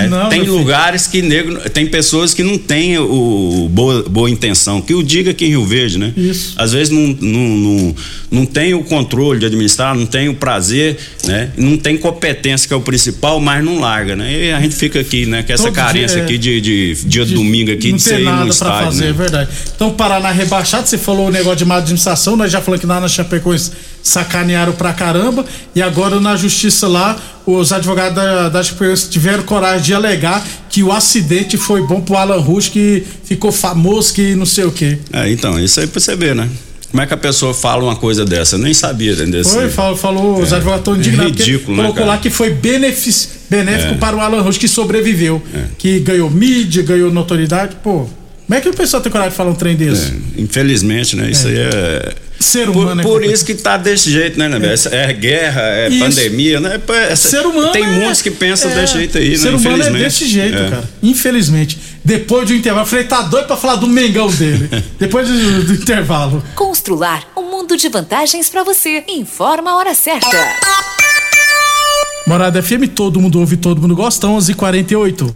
não, 0.09 0.29
tem 0.29 0.39
meu 0.39 0.47
filho. 0.47 0.57
lugares 0.57 1.07
que 1.07 1.21
nego, 1.21 1.69
tem 1.69 1.87
pessoas 1.87 2.33
que 2.33 2.43
não 2.43 2.57
têm 2.57 2.97
o, 2.97 3.63
o 3.65 3.69
boa, 3.69 4.03
boa 4.03 4.29
intenção, 4.29 4.81
que 4.81 4.93
o 4.93 5.01
diga 5.01 5.31
aqui 5.31 5.45
em 5.45 5.49
Rio 5.49 5.65
Verde, 5.65 5.97
né? 5.97 6.13
Isso. 6.17 6.53
Às 6.57 6.73
vezes 6.73 6.89
não, 6.89 7.15
não, 7.21 7.57
não, 7.57 7.95
não 8.29 8.45
tem 8.45 8.73
o 8.73 8.83
controle 8.83 9.39
de 9.39 9.45
administrar, 9.45 9.95
não 9.95 10.05
tem 10.05 10.27
o 10.27 10.33
prazer, 10.33 10.97
né? 11.23 11.51
Não 11.55 11.77
tem 11.77 11.97
competência, 11.97 12.67
que 12.67 12.73
é 12.73 12.77
o 12.77 12.81
principal, 12.81 13.39
mas 13.39 13.63
não 13.63 13.79
larga, 13.79 14.15
né? 14.15 14.47
E 14.47 14.51
a 14.51 14.59
gente 14.59 14.75
fica 14.75 14.99
aqui, 14.99 15.25
né? 15.25 15.43
Com 15.43 15.53
essa 15.53 15.63
Todo 15.63 15.73
carência 15.73 16.15
dia, 16.15 16.23
é. 16.23 16.25
aqui 16.25 16.37
de, 16.37 16.61
de 16.61 16.95
dia 17.05 17.25
de 17.25 17.33
domingo 17.33 17.71
aqui, 17.71 17.91
não 17.91 17.97
de 17.97 18.03
tem 18.03 18.15
você 18.15 18.21
ir 18.21 18.25
nada 18.25 18.43
no 18.43 18.51
estádio, 18.51 18.85
fazer, 18.85 19.03
é 19.03 19.07
né? 19.07 19.13
verdade. 19.13 19.49
Então, 19.75 19.91
Paraná 19.91 20.31
rebaixado, 20.31 20.87
você 20.87 20.97
falou 20.97 21.27
o 21.27 21.31
negócio 21.31 21.57
de 21.57 21.65
má 21.65 21.77
administração, 21.77 22.35
nós 22.35 22.51
já 22.51 22.61
falamos 22.61 22.81
que 22.81 22.87
lá 22.87 22.99
na 22.99 23.07
Chapecoense 23.07 23.71
sacanearam 24.01 24.73
pra 24.73 24.93
caramba, 24.93 25.45
e 25.75 25.81
agora 25.81 26.19
na 26.19 26.35
justiça 26.35 26.88
lá, 26.88 27.17
os 27.45 27.71
advogados 27.71 28.15
da, 28.15 28.49
da 28.49 28.62
tiveram 29.09 29.43
coragem 29.43 29.81
de 29.85 29.93
alegar 29.93 30.45
que 30.69 30.83
o 30.83 30.91
acidente 30.91 31.57
foi 31.57 31.81
bom 31.85 31.99
pro 32.01 32.15
Alan 32.15 32.38
Rush, 32.39 32.69
que 32.69 33.03
ficou 33.23 33.51
famoso, 33.51 34.13
que 34.13 34.35
não 34.35 34.45
sei 34.45 34.65
o 34.65 34.71
quê. 34.71 34.97
É, 35.12 35.29
então, 35.31 35.59
isso 35.59 35.79
aí 35.79 35.88
pra 35.88 35.99
você 35.99 36.15
ver, 36.15 36.35
né? 36.35 36.47
Como 36.91 37.01
é 37.03 37.05
que 37.05 37.13
a 37.13 37.17
pessoa 37.17 37.53
fala 37.53 37.83
uma 37.83 37.95
coisa 37.95 38.25
dessa? 38.25 38.55
Eu 38.55 38.59
nem 38.59 38.73
sabia 38.73 39.15
desse. 39.15 39.51
Foi, 39.51 39.69
falou, 39.69 39.95
falou 39.95 40.41
os 40.41 40.51
advogados 40.51 40.79
estão 40.81 40.95
indignados. 40.95 41.31
porque 41.33 41.43
ridículo, 41.51 41.77
né, 41.77 41.83
Colocou 41.83 42.03
cara? 42.03 42.15
lá 42.15 42.17
que 42.17 42.31
foi 42.31 42.49
benefici- 42.51 43.29
benéfico 43.47 43.93
É. 43.93 43.97
para 43.97 44.15
o 44.15 44.19
Alan 44.19 44.41
Rush, 44.41 44.57
que 44.57 44.67
sobreviveu. 44.67 45.39
Que 45.77 45.99
ganhou 45.99 46.31
mídia, 46.31 46.81
ganhou 46.81 47.12
notoriedade, 47.12 47.75
pô. 47.83 48.07
Como 48.47 48.57
é 48.57 48.62
que 48.62 48.67
o 48.69 48.73
pessoal 48.73 49.03
tem 49.03 49.12
coragem 49.12 49.29
de 49.31 49.38
falar 49.38 49.51
um 49.51 49.55
trem 49.55 49.75
desse? 49.75 50.13
É, 50.38 50.41
infelizmente, 50.41 51.15
né? 51.15 51.29
Isso 51.29 51.47
aí 51.47 51.57
é. 51.57 52.13
Ser 52.39 52.67
Por, 52.67 52.75
humano 52.78 53.02
é 53.02 53.04
por 53.04 53.23
isso 53.23 53.43
que 53.45 53.54
tá 53.54 53.75
desse 53.75 54.10
jeito, 54.10 54.39
né, 54.39 54.47
né? 54.47 54.60
É, 54.91 55.10
é 55.10 55.13
guerra, 55.13 55.62
é 55.62 55.89
Isso. 55.89 55.99
pandemia, 55.99 56.60
né? 56.62 56.80
Ser 57.15 57.45
humano 57.45 57.71
Tem 57.73 57.84
é- 57.84 57.88
muitos 57.88 58.21
que 58.21 58.32
pensam 58.32 58.71
é, 58.71 58.75
desse 58.75 58.93
jeito 58.93 59.17
aí, 59.17 59.32
né? 59.32 59.38
Ser 59.38 59.49
humano 59.49 59.60
é 59.60 59.71
Infelizmente. 59.73 60.04
desse 60.04 60.25
jeito, 60.28 60.58
É. 60.58 60.69
cara. 60.69 60.89
Infelizmente. 61.04 61.78
Depois 62.04 62.47
do 62.47 62.54
intervalo, 62.56 62.86
eu 62.86 62.89
falei, 62.89 63.04
tá 63.06 63.21
doido 63.23 63.45
pra 63.47 63.58
falar 63.58 63.75
do 63.75 63.88
Mengão 63.88 64.30
dele. 64.32 64.69
Depois 64.97 65.28
do, 65.28 65.63
do 65.65 65.73
intervalo. 65.73 66.41
Constrular 66.56 67.28
um 67.36 67.43
mundo 67.52 67.75
de 67.75 67.89
vantagens 67.89 68.47
para 68.49 68.63
você. 68.63 69.04
Informa 69.10 69.71
a 69.71 69.75
hora 69.78 69.93
certa. 69.93 70.30
Morada 72.25 72.62
FM, 72.62 72.88
todo 72.95 73.19
mundo 73.19 73.39
ouve, 73.39 73.58
todo 73.58 73.82
mundo 73.82 73.95
gosta, 73.95 74.28
11:48. 74.28 75.36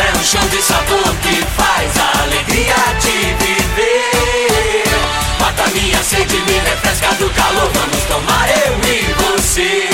É 0.00 0.12
um 0.16 0.22
show 0.22 0.48
de 0.48 0.62
sabor 0.62 1.14
que 1.22 1.44
faz 1.56 1.90
a 1.98 2.22
alegria 2.22 2.76
de 3.00 3.34
viver. 3.42 4.84
Mata 5.40 5.66
minha 5.74 6.00
sede, 6.04 6.36
me 6.36 6.58
refresca 6.60 7.12
do 7.14 7.28
calor. 7.30 7.68
Vamos 7.74 8.04
tomar 8.04 8.48
eu 8.48 8.78
e 8.88 9.12
você. 9.14 9.88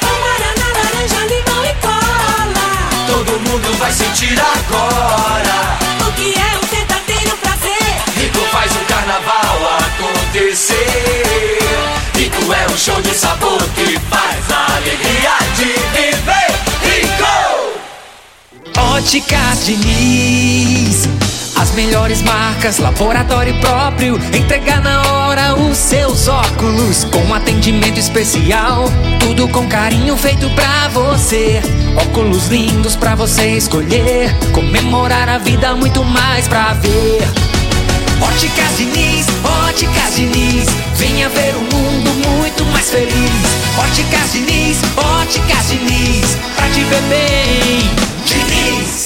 Guaraná, 0.00 0.68
laranja, 0.74 1.20
limão 1.26 1.64
e 1.66 1.74
cola. 1.82 2.68
Todo 3.06 3.38
mundo 3.40 3.78
vai 3.78 3.92
sentir 3.92 4.40
agora. 4.40 5.76
O 6.08 6.12
que 6.12 6.34
é 6.34 6.56
um 6.56 6.66
verdadeiro 6.74 7.36
prazer? 7.36 8.02
Rico 8.16 8.40
faz 8.50 8.72
o 8.72 8.84
carnaval 8.86 9.58
acontecer. 9.80 11.58
Rico 12.14 12.52
é 12.54 12.72
um 12.72 12.78
show 12.78 13.00
de 13.02 13.14
sabor 13.14 13.62
que 13.74 13.98
faz 14.08 14.50
a 14.50 14.76
alegria 14.76 15.36
de 15.56 15.74
viver. 15.94 16.45
Óticas 18.78 19.64
Diniz. 19.64 21.08
As 21.56 21.72
melhores 21.72 22.22
marcas, 22.22 22.78
laboratório 22.78 23.58
próprio. 23.60 24.20
Entregar 24.34 24.82
na 24.82 25.02
hora 25.12 25.54
os 25.54 25.76
seus 25.78 26.28
óculos. 26.28 27.04
Com 27.04 27.32
atendimento 27.32 27.98
especial. 27.98 28.84
Tudo 29.20 29.48
com 29.48 29.66
carinho 29.66 30.16
feito 30.16 30.48
pra 30.50 30.88
você. 30.88 31.62
Óculos 31.96 32.48
lindos 32.48 32.94
pra 32.94 33.14
você 33.14 33.56
escolher. 33.56 34.34
Comemorar 34.52 35.28
a 35.28 35.38
vida, 35.38 35.74
muito 35.74 36.04
mais 36.04 36.46
pra 36.46 36.74
ver. 36.74 37.22
Óticas 38.20 38.76
Diniz, 38.76 39.26
Óticas 39.66 40.14
Diniz. 40.14 40.66
Venha 40.96 41.28
ver 41.28 41.54
o 41.56 41.60
mundo 41.60 42.10
muito 42.38 42.64
mais 42.66 42.90
feliz. 42.90 43.66
Óticas 43.78 44.32
Diniz, 44.32 44.78
Óticas 44.96 45.68
Diniz. 45.68 46.36
Pra 46.56 46.68
te 46.68 46.80
ver 46.84 47.02
bem, 47.02 47.90
Diniz. 48.26 49.05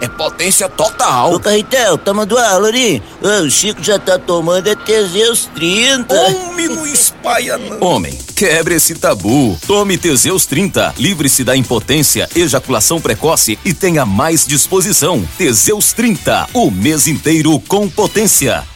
é 0.00 0.08
potência 0.08 0.68
total. 0.68 1.34
Ô, 1.34 1.40
Carretel, 1.40 1.98
tá 1.98 2.12
mandando 2.12 2.66
ali? 2.66 3.02
Ô, 3.22 3.44
o 3.44 3.50
Chico 3.50 3.82
já 3.82 3.98
tá 3.98 4.18
tomando 4.18 4.66
é 4.68 4.74
Teseus 4.74 5.48
30. 5.54 6.14
Homem, 6.14 6.68
não 6.68 6.86
espalha 6.86 7.58
não. 7.58 7.80
Homem, 7.80 8.18
quebre 8.34 8.74
esse 8.74 8.94
tabu. 8.94 9.58
Tome 9.66 9.96
Teseus 9.98 10.46
30. 10.46 10.94
Livre-se 10.98 11.44
da 11.44 11.56
impotência, 11.56 12.28
ejaculação 12.34 13.00
precoce 13.00 13.58
e 13.64 13.72
tenha 13.72 14.04
mais 14.04 14.46
disposição. 14.46 15.26
Teseus 15.38 15.92
30. 15.92 16.48
O 16.52 16.70
mês 16.70 17.06
inteiro 17.06 17.58
com 17.60 17.88
potência. 17.88 18.75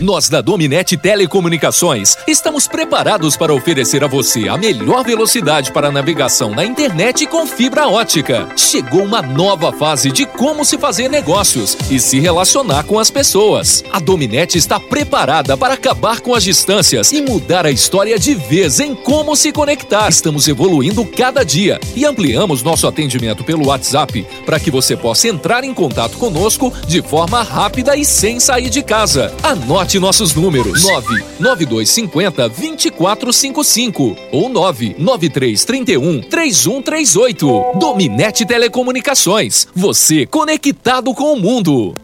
Nós 0.00 0.30
da 0.30 0.40
Dominete 0.40 0.96
Telecomunicações 0.96 2.16
estamos 2.26 2.66
preparados 2.66 3.36
para 3.36 3.52
oferecer 3.52 4.02
a 4.02 4.06
você 4.06 4.48
a 4.48 4.56
melhor 4.56 5.04
velocidade 5.04 5.70
para 5.72 5.92
navegação 5.92 6.52
na 6.52 6.64
internet 6.64 7.26
com 7.26 7.46
fibra 7.46 7.86
ótica. 7.86 8.48
Chegou 8.56 9.04
uma 9.04 9.20
nova 9.20 9.70
fase 9.74 10.10
de 10.10 10.24
como 10.24 10.64
se 10.64 10.78
fazer 10.78 11.10
negócios 11.10 11.76
e 11.90 12.00
se 12.00 12.18
relacionar 12.18 12.84
com 12.84 12.98
as 12.98 13.10
pessoas. 13.10 13.84
A 13.92 13.98
Dominete 14.00 14.56
está 14.56 14.80
preparada 14.80 15.54
para 15.54 15.74
acabar 15.74 16.20
com 16.20 16.34
as 16.34 16.42
distâncias 16.42 17.12
e 17.12 17.20
mudar 17.20 17.66
a 17.66 17.70
história 17.70 18.18
de 18.18 18.34
vez 18.34 18.80
em 18.80 18.94
como 18.94 19.36
se 19.36 19.52
conectar. 19.52 20.08
Estamos 20.08 20.48
evoluindo 20.48 21.04
cada 21.04 21.44
dia 21.44 21.78
e 21.94 22.06
ampliamos 22.06 22.62
nosso 22.62 22.86
atendimento 22.86 23.44
pelo 23.44 23.66
WhatsApp 23.66 24.26
para 24.46 24.58
que 24.58 24.70
você 24.70 24.96
possa 24.96 25.28
entrar 25.28 25.62
em 25.62 25.74
contato 25.74 26.16
conosco 26.16 26.72
de 26.86 27.02
forma 27.02 27.42
rápida 27.42 27.94
e 27.98 28.02
sem 28.02 28.40
sair 28.40 28.70
de 28.70 28.82
casa. 28.84 29.34
Anote 29.42 29.98
nossos 29.98 30.34
números: 30.34 30.84
99250 30.84 32.48
2455 32.48 34.16
ou 34.30 34.48
99331 34.48 36.20
3138. 36.22 37.64
Dominete 37.78 38.46
Telecomunicações. 38.46 39.66
Você 39.74 40.26
conectado 40.26 41.12
com 41.14 41.32
o 41.32 41.40
mundo. 41.40 41.94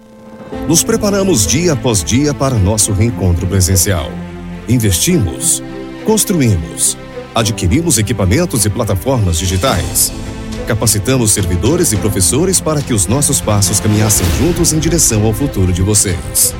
Nos 0.66 0.82
preparamos 0.82 1.46
dia 1.46 1.74
após 1.74 2.02
dia 2.02 2.34
para 2.34 2.56
nosso 2.56 2.92
reencontro 2.92 3.46
presencial. 3.46 4.10
Investimos, 4.68 5.62
construímos. 6.04 6.96
Adquirimos 7.34 7.98
equipamentos 7.98 8.64
e 8.64 8.70
plataformas 8.70 9.38
digitais. 9.38 10.12
Capacitamos 10.70 11.32
servidores 11.32 11.90
e 11.90 11.96
professores 11.96 12.60
para 12.60 12.80
que 12.80 12.94
os 12.94 13.08
nossos 13.08 13.40
passos 13.40 13.80
caminhassem 13.80 14.24
juntos 14.38 14.72
em 14.72 14.78
direção 14.78 15.26
ao 15.26 15.32
futuro 15.32 15.72
de 15.72 15.82
vocês. 15.82 16.54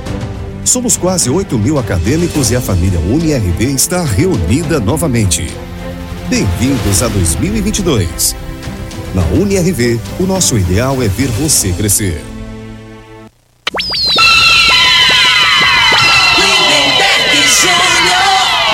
Somos 0.64 0.96
quase 0.96 1.30
8 1.30 1.56
mil 1.56 1.78
acadêmicos 1.78 2.50
e 2.50 2.56
a 2.56 2.60
família 2.60 2.98
UniRV 2.98 3.66
está 3.66 4.02
reunida 4.02 4.80
novamente. 4.80 5.46
Bem-vindos 6.28 7.04
a 7.04 7.06
2022. 7.06 8.34
Na 9.14 9.22
UniRV, 9.26 10.00
o 10.18 10.24
nosso 10.24 10.58
ideal 10.58 11.00
é 11.00 11.06
ver 11.06 11.28
você 11.28 11.72
crescer. 11.72 12.20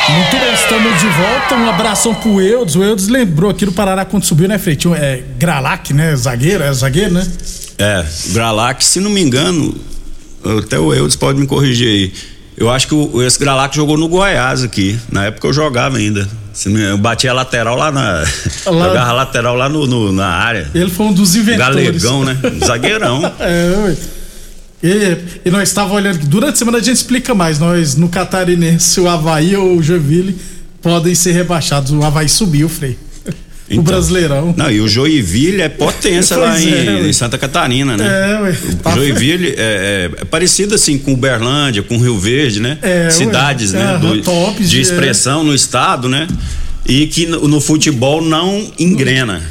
Muito 0.09 0.37
bem, 0.39 0.46
estamos 0.67 0.99
de 1.01 1.07
volta. 1.07 1.55
Um 1.55 1.69
abração 1.71 2.13
pro 2.15 2.41
Eudes. 2.41 2.75
O 2.75 2.83
Eudes 2.83 3.07
lembrou 3.07 3.51
aqui 3.51 3.65
no 3.65 3.73
Paraná 3.73 4.05
quando 4.05 4.25
subiu, 4.25 4.49
né, 4.49 4.59
Freitinho? 4.59 4.95
É 4.95 5.23
Gralac, 5.39 5.93
né? 5.95 6.15
Zagueiro, 6.17 6.63
é 6.65 6.73
zagueiro, 6.73 7.15
né? 7.15 7.27
É, 7.79 8.05
Gralac, 8.33 8.85
se 8.85 8.99
não 9.01 9.11
me 9.11 9.21
engano, 9.23 9.75
até 10.65 10.79
o 10.79 10.93
Eudes 10.93 11.15
pode 11.15 11.39
me 11.39 11.47
corrigir 11.47 11.87
aí. 11.89 12.13
Eu 12.57 12.71
acho 12.71 12.89
que 12.89 12.95
o, 12.95 13.23
esse 13.23 13.39
Gralac 13.39 13.77
jogou 13.77 13.97
no 13.97 14.09
Goiás 14.09 14.65
aqui. 14.65 14.99
Na 15.11 15.27
época 15.27 15.47
eu 15.47 15.53
jogava 15.53 15.99
ainda. 15.99 16.29
Eu 16.65 16.99
batia 16.99 17.33
lateral 17.33 17.77
lá 17.77 17.93
na. 17.93 18.25
Lá- 18.67 18.89
Jogava 18.89 19.13
lateral 19.13 19.55
lá 19.55 19.69
no, 19.69 19.87
no- 19.87 20.11
na 20.11 20.27
área. 20.27 20.69
Ele 20.75 20.91
foi 20.91 21.07
um 21.07 21.13
dos 21.13 21.37
inventores. 21.37 21.77
Galegão, 22.03 22.25
né? 22.25 22.37
Zagueirão. 22.65 23.25
é. 23.39 23.95
E, 24.83 25.19
e 25.47 25.51
nós 25.51 25.69
estávamos 25.69 25.97
olhando 25.97 26.19
durante 26.27 26.55
a 26.55 26.57
semana 26.57 26.79
a 26.79 26.81
gente 26.81 26.95
explica 26.97 27.35
mais. 27.35 27.59
Nós, 27.59 27.95
no 27.95 28.09
Catarinense, 28.09 28.99
o 29.01 29.09
Havaí 29.09 29.55
ou 29.55 29.77
o 29.77 29.83
Joinville 29.83 30.37
podem 30.87 31.17
ser 31.17 31.33
rebaixados. 31.33 31.91
O 31.91 32.01
Havaí 32.05 32.29
subiu, 32.29 32.69
Frei. 32.69 32.97
o 33.73 33.83
Brasileirão. 33.83 34.55
Não, 34.57 34.71
e 34.71 34.81
o 34.81 34.87
Joinville 34.87 35.61
é 35.61 35.69
potência 35.69 36.37
lá 36.37 36.61
em, 36.61 36.69
é, 36.73 36.91
ué. 37.03 37.09
em 37.09 37.13
Santa 37.13 37.37
Catarina, 37.37 37.97
né? 37.97 38.07
É, 38.07 38.41
ué. 38.41 38.57
O 38.85 38.91
Joinville 38.95 39.49
é, 39.59 40.11
é- 40.17 40.23
é 40.23 40.25
parecido 40.25 40.77
assim 40.77 40.97
com 40.97 41.13
Uberlândia, 41.13 41.83
com 41.83 41.99
Rio 41.99 42.17
Verde, 42.21 42.61
né? 42.61 42.79
É, 42.83 43.05
ué. 43.07 43.11
Cidades, 43.11 43.73
né? 43.73 43.83
Aham, 43.83 43.99
do- 43.99 44.23
tops 44.23 44.71
de 44.71 44.77
de- 44.77 44.81
expressão 44.81 45.43
no 45.43 45.53
estado, 45.53 46.09
né? 46.09 46.29
E 46.87 47.09
que 47.09 47.27
no, 47.27 47.49
no 47.49 47.61
futebol 47.61 48.23
não 48.23 48.65
engrena. 48.79 49.43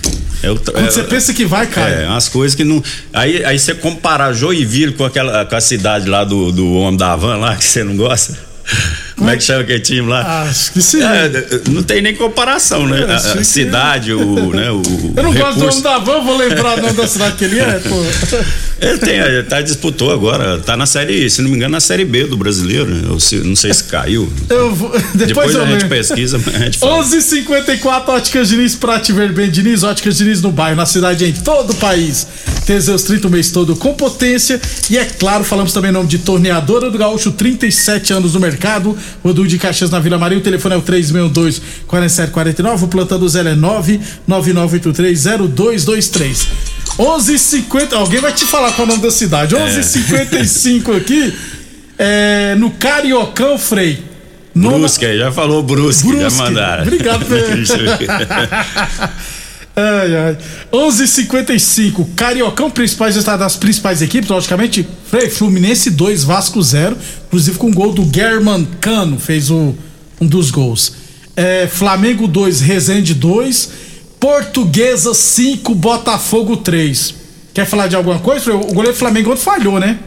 É 0.41 0.48
Quando 0.48 0.88
é- 0.88 0.89
você 0.91 1.04
pensa 1.04 1.34
que 1.34 1.43
vai, 1.43 1.67
cai. 1.67 2.04
É, 2.04 2.08
umas 2.08 2.30
coisas 2.30 2.56
que 2.56 2.63
não. 2.63 2.82
Aí, 3.12 3.43
aí 3.43 3.60
você 3.60 3.74
comparar 3.74 4.32
Joinville 4.32 4.93
com 4.93 5.04
aquela 5.04 5.43
com 5.45 5.56
a 5.58 5.60
cidade 5.60 6.08
lá 6.10 6.24
do, 6.24 6.54
do 6.54 6.71
homem 6.76 6.95
da 6.98 7.13
van 7.17 7.36
lá, 7.36 7.58
que 7.58 7.65
você 7.65 7.84
não 7.84 7.98
gosta. 7.98 8.38
Como 9.15 9.30
é 9.30 9.38
que 9.38 9.43
chama 9.43 9.62
aquele 9.62 9.80
time 9.80 10.08
lá? 10.10 10.41
Acho 10.43 10.73
que 10.73 10.82
sim. 10.82 11.01
É, 11.01 11.32
não 11.69 11.82
tem 11.84 12.01
nem 12.01 12.13
comparação, 12.15 12.86
né? 12.86 13.01
É, 13.08 13.12
A- 13.13 13.15
A, 13.39 13.43
cidade, 13.45 14.12
o, 14.13 14.54
né, 14.54 14.69
o 14.71 14.82
Eu 15.15 15.23
não 15.23 15.34
gosto 15.34 15.56
do 15.56 15.60
recurso. 15.62 15.67
nome 15.69 15.82
da 15.82 15.97
van, 15.99 16.21
vou 16.21 16.38
lembrar 16.38 16.78
o 16.78 16.82
nome 16.82 16.93
da 16.93 17.08
cidade 17.08 17.36
que 17.38 17.45
ele 17.45 17.60
é, 17.60 17.80
pô. 17.80 17.95
Ele 18.82 18.97
tem, 18.97 19.15
ele 19.17 19.43
tá, 19.43 19.62
disputou 19.62 20.12
agora, 20.12 20.58
tá 20.60 20.75
na 20.75 20.86
série, 20.86 21.30
se 21.30 21.41
não 21.41 21.49
me 21.49 21.56
engano, 21.56 21.71
na 21.71 21.80
série 21.80 22.04
B 22.04 22.25
do 22.25 22.36
brasileiro. 22.36 22.88
né? 22.93 23.08
Eu 23.10 23.19
se- 23.19 23.38
não 23.38 23.56
sei 23.56 23.73
se 23.73 23.86
caiu. 23.86 24.32
Eu 24.49 24.75
vou, 24.75 24.89
depois, 25.15 25.28
Depois 25.28 25.56
eu 25.56 25.62
a 25.62 25.65
gente 25.65 25.73
lembro. 25.84 25.89
pesquisa, 25.89 26.38
a 26.38 26.58
gente 26.60 26.78
fala. 26.78 27.01
11:54 27.04 28.10
Óticas 28.10 28.49
Diniz 28.49 28.75
pra 28.75 28.99
te 28.99 29.13
ver 29.13 29.32
bem. 29.32 29.49
Diniz, 29.49 29.84
Óticas 29.84 30.17
Diniz 30.17 30.41
no 30.41 30.51
bairro, 30.51 30.75
na 30.75 30.86
cidade, 30.86 31.23
em 31.25 31.32
todo 31.34 31.71
o 31.71 31.75
país. 31.75 32.28
Teseus 32.65 33.04
30 33.04 33.28
o 33.28 33.32
mês 33.32 33.51
todo 33.51 33.75
com 33.75 33.93
potência. 33.93 34.60
E 34.89 34.97
é 34.97 35.06
claro, 35.06 35.43
falamos 35.43 35.71
também 35.71 35.91
em 35.91 35.93
nome 35.93 36.08
de 36.08 36.17
Torneadora 36.19 36.89
do 36.89 36.97
Gaúcho, 36.97 37.32
37 37.32 38.13
anos 38.13 38.34
no 38.34 38.39
mercado. 38.39 38.97
Rodul 39.23 39.45
de 39.45 39.58
Caxias 39.58 39.89
na 39.91 39.99
Vila 39.99 40.17
Maria. 40.17 40.38
O 40.38 40.41
telefone 40.41 40.75
é 40.75 40.78
o 40.78 40.82
362 40.82 41.62
4749. 41.88 42.86
O 42.86 42.88
plantão 42.88 43.19
do 43.19 43.30
Zé 43.30 43.41
é 43.41 43.56
999830223. 43.56 46.47
11:50 46.97 47.93
Alguém 47.93 48.21
vai 48.21 48.32
te 48.34 48.45
falar 48.45 48.71
qual 48.71 48.88
é 48.88 48.89
o 48.89 48.93
nome 48.93 49.04
da 49.04 49.12
cidade. 49.12 49.54
11:55 49.56 50.95
aqui. 50.95 51.34
É, 51.97 52.56
no 52.58 52.71
Cariocão, 52.71 53.58
Frei. 53.58 54.04
Nona- 54.54 54.80
Brusque, 54.80 55.06
aí, 55.06 55.17
já 55.17 55.32
falou 55.34 55.62
Brusque, 55.63 56.08
já 56.08 56.13
Brusque. 56.17 56.39
mandaram. 56.41 56.84
Obrigado, 56.84 57.25
Ai, 59.75 60.15
ai. 60.15 60.38
11:55 60.71 62.07
Cariocão, 62.15 62.69
principais 62.71 63.15
das 63.23 63.55
principais 63.57 64.01
equipes, 64.01 64.29
logicamente. 64.29 64.88
Fluminense 65.31 65.89
2, 65.91 66.23
Vasco 66.23 66.61
0. 66.61 66.97
Inclusive 67.27 67.57
com 67.57 67.69
o 67.69 67.73
gol 67.73 67.91
do 67.93 68.09
German 68.13 68.65
Cano, 68.79 69.19
fez 69.19 69.49
o, 69.49 69.75
um 70.19 70.25
dos 70.27 70.49
gols. 70.51 70.93
É, 71.35 71.67
Flamengo 71.67 72.27
2, 72.27 72.61
Resende 72.61 73.13
2. 73.13 73.69
Portuguesa 74.19 75.13
5, 75.13 75.75
Botafogo 75.75 76.57
3. 76.57 77.13
Quer 77.53 77.65
falar 77.65 77.88
de 77.88 77.95
alguma 77.95 78.19
coisa? 78.19 78.53
O 78.53 78.59
goleiro 78.73 78.93
do 78.93 78.97
Flamengo 78.99 79.31
ontem 79.31 79.41
falhou, 79.41 79.79
né? 79.79 79.99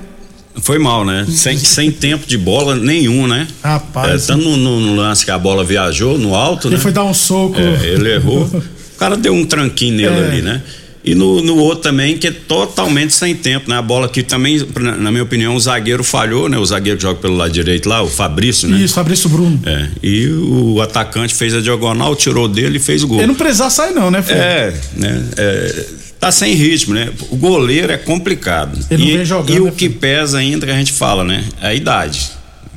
Foi 0.60 0.78
mal, 0.78 1.04
né? 1.04 1.24
Sem, 1.30 1.56
sem 1.56 1.90
tempo 1.92 2.26
de 2.26 2.36
bola 2.36 2.74
nenhum, 2.74 3.26
né? 3.28 3.46
Rapaz. 3.62 4.24
É, 4.24 4.26
tanto 4.26 4.44
no, 4.44 4.80
no- 4.80 4.96
lance 4.96 5.24
que 5.24 5.30
a 5.30 5.38
bola 5.38 5.62
viajou 5.62 6.18
no 6.18 6.34
alto, 6.34 6.66
Ele 6.68 6.76
né? 6.76 6.82
foi 6.82 6.90
dar 6.90 7.04
um 7.04 7.14
soco. 7.14 7.54
É, 7.60 7.86
ele 7.86 8.12
errou. 8.12 8.48
O 8.98 9.04
cara 9.06 9.16
deu 9.16 9.32
um 9.32 9.44
tranquinho 9.46 9.94
nele 9.94 10.08
É. 10.08 10.26
ali, 10.26 10.42
né? 10.42 10.60
E 11.04 11.14
no, 11.14 11.40
no 11.40 11.56
outro 11.56 11.84
também, 11.84 12.18
que 12.18 12.26
é 12.26 12.32
totalmente 12.32 13.14
sem 13.14 13.32
tempo, 13.32 13.70
né? 13.70 13.78
A 13.78 13.80
bola 13.80 14.08
que 14.08 14.24
também, 14.24 14.60
na 14.98 15.12
minha 15.12 15.22
opinião, 15.22 15.54
o 15.54 15.60
zagueiro 15.60 16.02
falhou, 16.02 16.48
né? 16.48 16.58
O 16.58 16.66
zagueiro 16.66 16.98
que 16.98 17.04
joga 17.04 17.20
pelo 17.20 17.36
lado 17.36 17.52
direito 17.52 17.88
lá, 17.88 18.02
o 18.02 18.08
Fabrício, 18.08 18.68
né? 18.68 18.76
Isso, 18.80 18.94
Fabrício 18.94 19.28
Bruno. 19.30 19.62
É. 19.64 19.86
E 20.02 20.26
o 20.26 20.82
atacante 20.82 21.32
fez 21.32 21.54
a 21.54 21.60
diagonal, 21.60 22.16
tirou 22.16 22.48
dele 22.48 22.78
e 22.78 22.80
fez 22.80 23.04
o 23.04 23.06
gol. 23.06 23.18
Ele 23.18 23.28
não 23.28 23.36
precisava 23.36 23.70
sair, 23.70 23.94
não, 23.94 24.10
né, 24.10 24.20
Frei? 24.20 24.36
É, 24.36 24.74
né? 24.96 25.24
É, 25.36 25.84
tá 26.18 26.32
sem 26.32 26.54
ritmo, 26.54 26.94
né? 26.94 27.08
O 27.30 27.36
goleiro 27.36 27.92
é 27.92 27.96
complicado. 27.96 28.76
Ele 28.90 29.04
não 29.04 29.10
e, 29.10 29.16
vem 29.18 29.24
jogando, 29.24 29.56
e 29.56 29.60
né, 29.60 29.70
o 29.70 29.72
que 29.72 29.88
pesa 29.88 30.38
ainda 30.38 30.66
que 30.66 30.72
a 30.72 30.76
gente 30.76 30.92
fala, 30.92 31.22
né? 31.22 31.44
É 31.62 31.68
a 31.68 31.74
idade. 31.74 32.28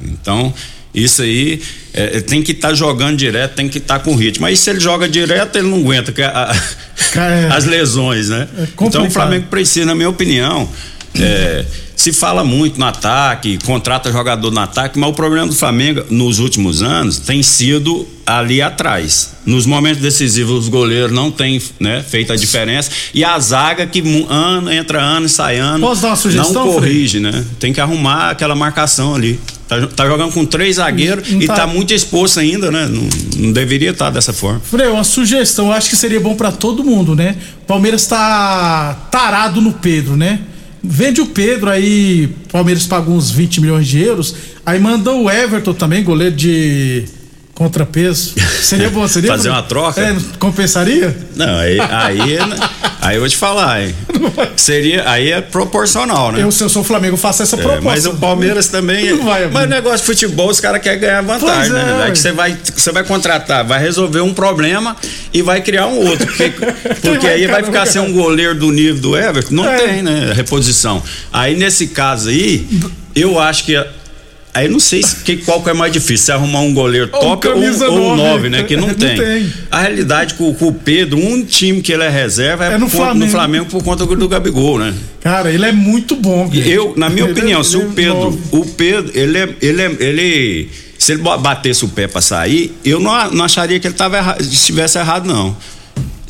Então, 0.03 0.53
isso 0.93 1.23
aí 1.23 1.59
é, 1.93 2.17
é, 2.17 2.21
tem 2.21 2.41
que 2.41 2.51
estar 2.53 2.73
jogando 2.73 3.17
direto, 3.17 3.53
tem 3.55 3.67
que 3.67 3.77
estar 3.77 3.99
com 3.99 4.15
ritmo. 4.15 4.45
Aí 4.45 4.55
se 4.55 4.69
ele 4.69 4.79
joga 4.79 5.07
direto, 5.09 5.57
ele 5.57 5.67
não 5.69 5.79
aguenta 5.79 6.13
a- 6.25 6.51
a- 6.51 7.55
as 7.55 7.65
lesões, 7.65 8.29
né? 8.29 8.47
então 8.51 8.63
é 8.63 8.67
complicado. 8.75 9.07
o 9.07 9.11
Flamengo 9.11 9.47
precisa, 9.49 9.85
na 9.85 9.95
minha 9.95 10.09
opinião, 10.09 10.69
é, 11.19 11.65
se 12.01 12.11
fala 12.11 12.43
muito 12.43 12.79
no 12.79 12.85
ataque, 12.85 13.59
contrata 13.63 14.11
jogador 14.11 14.49
no 14.49 14.59
ataque, 14.59 14.97
mas 14.97 15.09
o 15.09 15.13
problema 15.13 15.45
do 15.47 15.53
Flamengo 15.53 16.03
nos 16.09 16.39
últimos 16.39 16.81
anos 16.81 17.19
tem 17.19 17.43
sido 17.43 18.07
ali 18.25 18.59
atrás. 18.59 19.33
Nos 19.45 19.67
momentos 19.67 20.01
decisivos, 20.01 20.63
os 20.63 20.67
goleiros 20.69 21.11
não 21.11 21.29
têm 21.29 21.61
né, 21.79 22.03
feito 22.07 22.33
a 22.33 22.35
diferença 22.35 22.89
e 23.13 23.23
a 23.23 23.37
zaga 23.37 23.85
que 23.85 24.01
ano, 24.27 24.71
entra 24.71 24.99
ano 24.99 25.27
e 25.27 25.29
sai 25.29 25.57
ano. 25.57 25.85
Posso 25.85 26.01
dar 26.01 26.09
uma 26.09 26.15
sugestão, 26.15 26.65
Não 26.65 26.73
corrige, 26.73 27.19
né? 27.19 27.45
Tem 27.59 27.71
que 27.71 27.79
arrumar 27.79 28.31
aquela 28.31 28.55
marcação 28.55 29.13
ali. 29.13 29.39
Tá, 29.67 29.87
tá 29.87 30.05
jogando 30.07 30.33
com 30.33 30.43
três 30.45 30.77
zagueiros 30.77 31.29
Não 31.29 31.41
e 31.41 31.45
tá- 31.47 31.55
tá 31.55 31.67
muito 31.67 31.93
exposto 31.93 32.39
ainda, 32.39 32.71
né? 32.71 32.87
Não, 32.87 33.07
não 33.37 33.51
deveria 33.51 33.91
estar 33.91 34.09
dessa 34.09 34.33
forma. 34.33 34.59
Frei, 34.59 34.87
uma 34.87 35.03
sugestão, 35.03 35.67
eu 35.67 35.73
acho 35.73 35.89
que 35.89 35.95
seria 35.95 36.19
bom 36.19 36.35
pra 36.35 36.51
todo 36.51 36.83
mundo, 36.83 37.15
né? 37.15 37.37
Palmeiras 37.67 38.05
tá 38.07 39.07
tarado 39.11 39.61
no 39.61 39.71
Pedro, 39.73 40.17
né? 40.17 40.41
Vende 40.83 41.21
o 41.21 41.27
Pedro 41.27 41.69
aí, 41.69 42.29
Palmeiras 42.51 42.87
paga 42.87 43.09
uns 43.09 43.29
20 43.29 43.61
milhões 43.61 43.87
de 43.87 44.01
euros, 44.01 44.35
aí 44.65 44.79
manda 44.79 45.11
o 45.11 45.29
Everton 45.29 45.73
também, 45.73 46.03
goleiro 46.03 46.35
de 46.35 47.05
contrapeso. 47.61 48.33
Seria 48.61 48.89
bom, 48.89 49.07
seria 49.07 49.29
Fazer 49.31 49.49
bom. 49.49 49.55
uma 49.55 49.61
troca? 49.63 50.01
É, 50.01 50.15
compensaria? 50.39 51.15
Não, 51.35 51.57
aí, 51.59 51.79
aí, 51.79 52.39
aí 53.01 53.15
eu 53.15 53.19
vou 53.21 53.29
te 53.29 53.37
falar, 53.37 53.83
hein? 53.83 53.95
Seria, 54.57 55.07
aí 55.09 55.31
é 55.31 55.41
proporcional, 55.41 56.31
né? 56.31 56.41
Eu, 56.43 56.51
se 56.51 56.63
eu 56.63 56.69
sou 56.69 56.81
o 56.81 56.85
Flamengo, 56.85 57.15
faço 57.17 57.43
essa 57.43 57.55
É, 57.55 57.59
proposta. 57.59 57.81
mas 57.83 58.05
o 58.05 58.13
Palmeiras 58.15 58.67
também. 58.67 59.11
Não 59.13 59.25
vai 59.25 59.47
mas 59.47 59.69
negócio 59.69 59.99
de 59.99 60.03
futebol, 60.05 60.49
os 60.49 60.59
caras 60.59 60.81
querem 60.81 60.99
ganhar 60.99 61.21
vantagem, 61.21 61.71
Pois 61.71 61.83
é, 61.83 61.85
né? 61.85 62.03
Aí 62.03 62.11
que 62.11 62.17
você 62.19 62.31
vai, 62.31 62.57
você 62.75 62.91
vai 62.91 63.03
contratar, 63.03 63.63
vai 63.65 63.79
resolver 63.79 64.21
um 64.21 64.33
problema 64.33 64.95
e 65.33 65.41
vai 65.41 65.61
criar 65.61 65.87
um 65.87 65.97
outro. 66.07 66.25
Porque, 66.25 66.49
porque 67.01 67.27
vai, 67.27 67.35
aí 67.35 67.47
vai 67.47 67.63
ficar 67.63 67.85
sem 67.85 68.01
um 68.01 68.11
goleiro 68.11 68.55
do 68.55 68.71
nível 68.71 69.01
do 69.01 69.17
Everton. 69.17 69.53
Não 69.55 69.69
É. 69.69 69.77
tem, 69.77 70.01
né? 70.01 70.33
Reposição. 70.35 71.01
Aí 71.31 71.55
nesse 71.55 71.87
caso 71.87 72.29
aí, 72.29 72.67
eu 73.15 73.39
acho 73.39 73.63
que. 73.65 73.75
Aí 74.53 74.67
não 74.67 74.79
sei 74.81 75.01
se, 75.01 75.15
que, 75.23 75.37
qual 75.37 75.61
que 75.63 75.69
é 75.69 75.73
mais 75.73 75.93
difícil, 75.93 76.25
se 76.25 76.31
arrumar 76.33 76.59
um 76.59 76.73
goleiro 76.73 77.09
Ou 77.13 77.19
top 77.21 77.47
ou, 77.47 77.55
ou 77.55 78.15
nove. 78.17 78.21
nove, 78.21 78.49
né? 78.49 78.63
Que 78.63 78.75
não, 78.75 78.87
Não 78.87 78.93
tem. 78.93 79.15
tem. 79.15 79.53
A 79.71 79.79
realidade 79.81 80.33
com, 80.33 80.53
com 80.53 80.67
o 80.67 80.73
Pedro, 80.73 81.17
um 81.17 81.41
time 81.45 81.81
que 81.81 81.93
ele 81.93 82.03
é 82.03 82.09
reserva 82.09 82.65
é, 82.65 82.73
É 82.73 82.77
no 82.77 82.89
por 82.89 82.97
Flamengo. 82.97 83.25
no 83.25 83.31
Flamengo 83.31 83.65
por 83.67 83.81
conta 83.83 84.05
do 84.05 84.27
Gabigol, 84.27 84.77
né? 84.77 84.93
Cara, 85.21 85.49
ele 85.51 85.65
é 85.65 85.71
muito 85.71 86.15
bom. 86.17 86.49
Velho. 86.49 86.69
Eu, 86.69 86.93
na 86.97 87.09
minha 87.09 87.23
Ele 87.25 87.31
opinião, 87.31 87.61
é- 87.61 87.63
se 87.63 87.77
o 87.77 87.81
é 87.83 87.93
Pedro, 87.95 88.13
novo. 88.15 88.39
o 88.51 88.65
Pedro, 88.65 89.11
ele 89.17 89.37
é, 89.37 89.49
ele 89.61 89.81
é, 89.83 89.95
ele, 89.99 90.69
se 90.97 91.13
ele 91.13 91.21
batesse 91.21 91.85
o 91.85 91.87
pé 91.87 92.07
pra 92.07 92.19
sair, 92.21 92.75
eu 92.83 92.99
não, 92.99 93.31
não 93.31 93.45
acharia 93.45 93.79
que 93.79 93.87
ele 93.87 93.93
tava 93.95 94.17
erra- 94.17 94.37
estivesse 94.39 94.97
errado 94.97 95.25
não. 95.27 95.55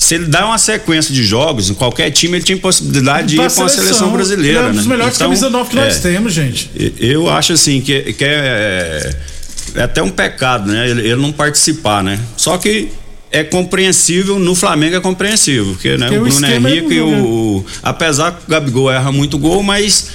Se 0.02 0.16
ele 0.16 0.26
dá 0.26 0.48
uma 0.48 0.58
sequência 0.58 1.14
de 1.14 1.24
jogos 1.24 1.70
em 1.70 1.76
qualquer 1.76 2.10
time, 2.10 2.38
ele 2.38 2.44
tinha 2.44 2.58
possibilidade 2.58 3.28
de 3.28 3.36
ir 3.36 3.52
com 3.52 3.64
a 3.64 3.70
seleção 3.70 4.12
brasileira, 4.12 4.58
Ele 4.62 4.68
é 4.68 4.70
um 4.72 4.74
dos 4.74 4.86
né? 4.88 4.90
melhores 4.96 5.16
Então, 5.16 5.28
camisas 5.28 5.52
9 5.52 5.70
que 5.70 5.76
nós 5.76 5.96
é, 5.98 6.00
temos, 6.00 6.34
gente. 6.34 6.72
Eu 7.00 7.30
acho 7.30 7.54
assim 7.54 7.80
que, 7.82 8.12
que 8.14 8.24
é, 8.24 9.16
é 9.76 9.84
até 9.84 10.02
um 10.02 10.10
pecado, 10.10 10.72
né? 10.72 10.90
Ele, 10.90 11.02
ele 11.02 11.16
não 11.22 11.32
participar, 11.32 12.04
né? 12.04 12.20
Só 12.36 12.58
que 12.58 12.90
é 13.32 13.44
compreensível, 13.44 14.40
no 14.40 14.56
Flamengo 14.56 14.96
é 14.96 15.00
compreensível, 15.00 15.66
porque, 15.68 15.96
né, 15.96 16.08
Porque 16.08 16.16
o 16.16 16.22
o 16.22 16.26
Bruno 16.26 16.46
esquema 16.48 16.70
Henrique 16.72 16.86
ele 16.88 16.96
e 16.96 17.00
não 17.00 17.22
o, 17.22 17.58
o- 17.60 17.66
apesar 17.84 18.32
que 18.32 18.40
o 18.48 18.50
Gabigol 18.50 18.92
erra 18.92 19.12
muito 19.12 19.38
gol, 19.38 19.62
mas 19.62 20.08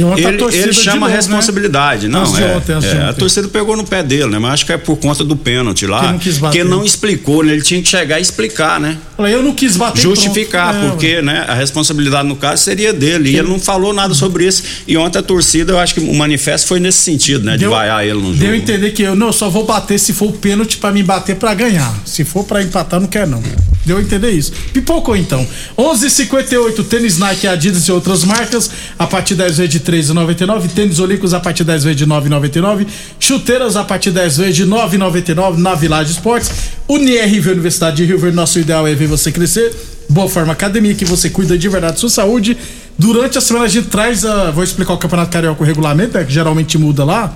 ele, 0.00 0.36
torcida 0.36 0.64
ele 0.64 0.72
chama 0.72 1.06
a 1.06 1.10
né? 1.10 1.16
responsabilidade, 1.16 2.08
não, 2.08 2.20
Antes 2.20 2.34
de 2.34 2.42
é, 2.42 2.56
ontem, 2.56 2.72
é, 2.72 2.74
a 2.74 3.08
ontem. 3.10 3.18
torcida 3.18 3.48
pegou 3.48 3.76
no 3.76 3.84
pé 3.84 4.02
dele, 4.02 4.26
né? 4.26 4.38
Mas 4.38 4.52
acho 4.54 4.66
que 4.66 4.72
é 4.72 4.76
por 4.76 4.96
conta 4.96 5.24
do 5.24 5.36
pênalti 5.36 5.86
lá, 5.86 6.00
Que 6.00 6.06
não 6.12 6.18
quis 6.18 6.38
bater. 6.38 6.58
que 6.62 6.64
não 6.68 6.84
explicou, 6.84 7.42
né? 7.42 7.52
Ele 7.52 7.62
tinha 7.62 7.80
que 7.82 7.88
chegar 7.88 8.18
e 8.18 8.22
explicar, 8.22 8.78
né? 8.80 8.98
Eu 9.18 9.42
não 9.42 9.52
quis 9.54 9.76
bater 9.76 10.00
Justificar. 10.02 10.74
É, 10.76 10.88
porque 10.90 11.22
né, 11.22 11.44
a 11.48 11.54
responsabilidade 11.54 12.28
no 12.28 12.36
caso 12.36 12.62
seria 12.62 12.92
dele. 12.92 13.30
E 13.30 13.38
ele 13.38 13.48
não 13.48 13.58
falou 13.58 13.92
nada 13.94 14.12
sobre 14.14 14.46
isso. 14.46 14.62
E 14.86 14.96
ontem 14.96 15.18
a 15.18 15.22
torcida, 15.22 15.72
eu 15.72 15.78
acho 15.78 15.94
que 15.94 16.00
o 16.00 16.14
manifesto 16.14 16.66
foi 16.68 16.78
nesse 16.80 16.98
sentido, 16.98 17.44
né? 17.44 17.52
De 17.52 17.60
Deu- 17.60 17.70
vaiar 17.70 18.04
ele 18.04 18.14
no 18.20 18.34
Deu 18.34 18.48
a 18.50 18.52
jogo. 18.52 18.54
entender 18.62 18.90
que 18.90 19.02
eu 19.02 19.14
não, 19.16 19.28
eu 19.28 19.32
só 19.32 19.48
vou 19.48 19.64
bater 19.64 19.98
se 19.98 20.12
for 20.12 20.26
o 20.28 20.32
pênalti 20.32 20.76
pra 20.76 20.92
me 20.92 21.02
bater 21.02 21.36
pra 21.36 21.54
ganhar. 21.54 21.94
Se 22.04 22.24
for 22.24 22.44
pra 22.44 22.62
empatar, 22.62 23.00
não 23.00 23.06
quer 23.08 23.26
não. 23.26 23.42
Deu 23.86 23.98
a 23.98 24.02
entender 24.02 24.32
isso. 24.32 24.52
Pipocou 24.72 25.16
então. 25.16 25.46
11:58 25.78 26.84
tênis 26.84 27.18
Nike, 27.18 27.46
Adidas 27.46 27.84
e 27.84 27.92
outras 27.92 28.24
marcas 28.24 28.68
a 28.98 29.06
partir 29.06 29.36
10 29.36 29.58
vezes 29.58 29.72
de 29.72 29.78
3,99. 29.78 30.68
Tênis 30.74 30.98
Olímpicos 30.98 31.32
a 31.32 31.38
partir 31.38 31.62
10 31.62 31.84
vezes 31.84 31.96
de 31.96 32.04
9,99. 32.04 32.84
Chuteiras 33.20 33.76
a 33.76 33.84
partir 33.84 34.10
10 34.10 34.38
vezes 34.38 34.56
de 34.56 34.66
9,99 34.66 35.58
na 35.58 35.76
Village 35.76 36.10
Esportes. 36.10 36.50
UniRV 36.88 37.52
Universidade 37.52 37.98
de 37.98 38.04
Rio 38.04 38.18
Verde, 38.18 38.34
nosso 38.34 38.58
ideal 38.58 38.88
é 38.88 38.94
ver 38.94 39.06
você 39.06 39.30
crescer. 39.30 39.72
Boa 40.08 40.28
Forma 40.28 40.52
Academia, 40.52 40.94
que 40.94 41.04
você 41.04 41.30
cuida 41.30 41.56
de 41.56 41.68
verdade 41.68 41.92
da 41.94 41.98
sua 42.00 42.10
saúde. 42.10 42.56
Durante 42.98 43.38
a 43.38 43.40
semana 43.40 43.66
a 43.66 43.68
gente 43.68 43.86
traz 43.86 44.24
a. 44.24 44.50
Vou 44.50 44.64
explicar 44.64 44.94
o 44.94 44.98
Campeonato 44.98 45.30
Carioca, 45.30 45.62
o 45.62 45.66
regulamento, 45.66 46.18
né, 46.18 46.24
que 46.24 46.32
geralmente 46.32 46.76
muda 46.76 47.04
lá. 47.04 47.32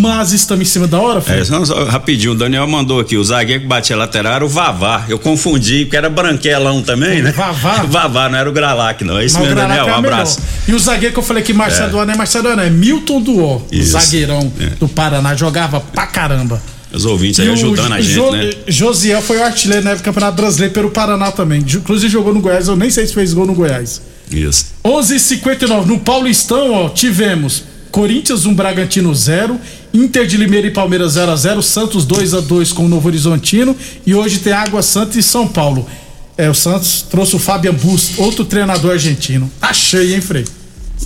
Mas 0.00 0.32
estamos 0.32 0.68
em 0.68 0.70
cima 0.70 0.86
da 0.86 1.00
hora, 1.00 1.18
É, 1.18 1.22
Fred. 1.22 1.46
só- 1.46 1.64
só 1.64 1.84
rapidinho, 1.84 2.32
o 2.32 2.34
Daniel 2.36 2.66
mandou 2.68 3.00
aqui, 3.00 3.16
o 3.16 3.24
zagueiro 3.24 3.62
que 3.62 3.66
batia 3.66 3.96
lateral 3.96 4.32
era 4.34 4.44
o 4.44 4.48
Vavá. 4.48 5.04
Eu 5.08 5.18
confundi, 5.18 5.84
porque 5.84 5.96
era 5.96 6.08
branquelão 6.08 6.82
também, 6.82 7.20
né? 7.22 7.32
Vavá? 7.32 7.82
Vavá, 7.88 8.28
não 8.28 8.38
era 8.38 8.48
o 8.48 8.52
Gralac, 8.52 9.02
não. 9.02 9.18
É 9.18 9.24
isso 9.24 9.34
Mas 9.38 9.48
mesmo, 9.48 9.60
Daniel. 9.60 9.88
é 9.88 9.92
Um 9.92 9.94
abraço. 9.96 10.38
E 10.68 10.72
o 10.72 10.78
zagueiro 10.78 11.12
que 11.12 11.18
eu 11.18 11.22
falei 11.24 11.42
que 11.42 11.52
Marcelo 11.52 12.00
É. 12.00 12.04
Não 12.04 12.14
é 12.14 12.16
Marcelo 12.16 12.44
Duan, 12.54 12.62
é 12.62 12.70
Milton 12.70 13.20
Duó, 13.20 13.56
o 13.56 13.66
Isso. 13.72 13.92
zagueirão 13.92 14.52
É. 14.60 14.66
do 14.78 14.88
Paraná, 14.88 15.34
jogava 15.34 15.80
pra 15.80 16.06
caramba. 16.06 16.62
Os 16.92 17.04
ouvintes 17.04 17.40
aí 17.40 17.46
E 17.46 17.50
o 17.50 17.52
ajudando 17.52 17.92
a 17.92 18.00
gente, 18.00 18.14
Jo- 18.14 18.30
né? 18.30 18.50
Josiel 18.66 19.20
foi 19.20 19.36
o 19.38 19.44
artilheiro 19.44 19.84
na 19.84 19.90
época 19.90 20.02
do 20.02 20.14
Campeonato 20.14 20.36
Brasileiro 20.40 20.72
pelo 20.72 20.90
Paraná 20.90 21.30
também. 21.32 21.60
Inclusive 21.60 22.10
jogou 22.10 22.32
no 22.32 22.40
Goiás, 22.40 22.68
eu 22.68 22.76
nem 22.76 22.88
sei 22.88 23.06
se 23.06 23.12
fez 23.12 23.34
gol 23.34 23.46
no 23.46 23.52
Goiás. 23.54 24.00
Isso. 24.30 24.66
11:59 24.84 25.86
no 25.86 25.98
Paulistão, 25.98 26.72
ó, 26.72 26.88
tivemos 26.88 27.64
Corinthians 27.90 28.46
1 28.46 28.54
Bragantino 28.54 29.14
0, 29.14 29.58
Inter 29.92 30.26
de 30.26 30.36
Limeira 30.36 30.66
e 30.66 30.70
Palmeiras 30.70 31.12
0 31.12 31.32
a 31.32 31.36
0, 31.36 31.62
Santos 31.62 32.04
2 32.04 32.34
a 32.34 32.40
2 32.40 32.72
com 32.72 32.84
o 32.84 32.88
Novo 32.88 33.08
Horizontino 33.08 33.76
e 34.06 34.14
hoje 34.14 34.38
tem 34.38 34.52
Água 34.52 34.82
Santa 34.82 35.18
e 35.18 35.22
São 35.22 35.46
Paulo. 35.46 35.88
É, 36.36 36.48
o 36.48 36.54
Santos 36.54 37.02
trouxe 37.02 37.34
o 37.34 37.38
Fabian 37.38 37.74
Busto, 37.74 38.22
outro 38.22 38.44
treinador 38.44 38.92
argentino. 38.92 39.50
Tá 39.60 39.72
cheio, 39.72 40.14
hein, 40.14 40.20
Frei? 40.20 40.44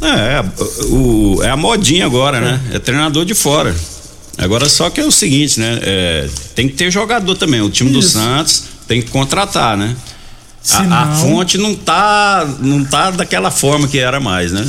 É, 0.00 0.44
o, 0.86 1.42
é 1.42 1.50
a 1.50 1.56
modinha 1.56 2.04
agora, 2.04 2.40
né? 2.40 2.60
É 2.72 2.78
treinador 2.78 3.24
de 3.24 3.34
fora. 3.34 3.74
Agora 4.36 4.68
só 4.68 4.90
que 4.90 5.00
é 5.00 5.04
o 5.04 5.10
seguinte, 5.10 5.60
né? 5.60 5.78
É, 5.82 6.28
tem 6.54 6.68
que 6.68 6.74
ter 6.74 6.90
jogador 6.90 7.36
também. 7.36 7.60
O 7.60 7.70
time 7.70 7.90
do 7.90 8.00
Isso. 8.00 8.10
Santos 8.10 8.64
tem 8.88 9.00
que 9.00 9.10
contratar, 9.10 9.76
né? 9.76 9.94
A, 10.70 11.02
a 11.02 11.14
fonte 11.16 11.58
não 11.58 11.74
tá, 11.74 12.48
não 12.60 12.84
tá 12.84 13.10
daquela 13.10 13.50
forma 13.50 13.88
que 13.88 13.98
era 13.98 14.20
mais, 14.20 14.52
né? 14.52 14.64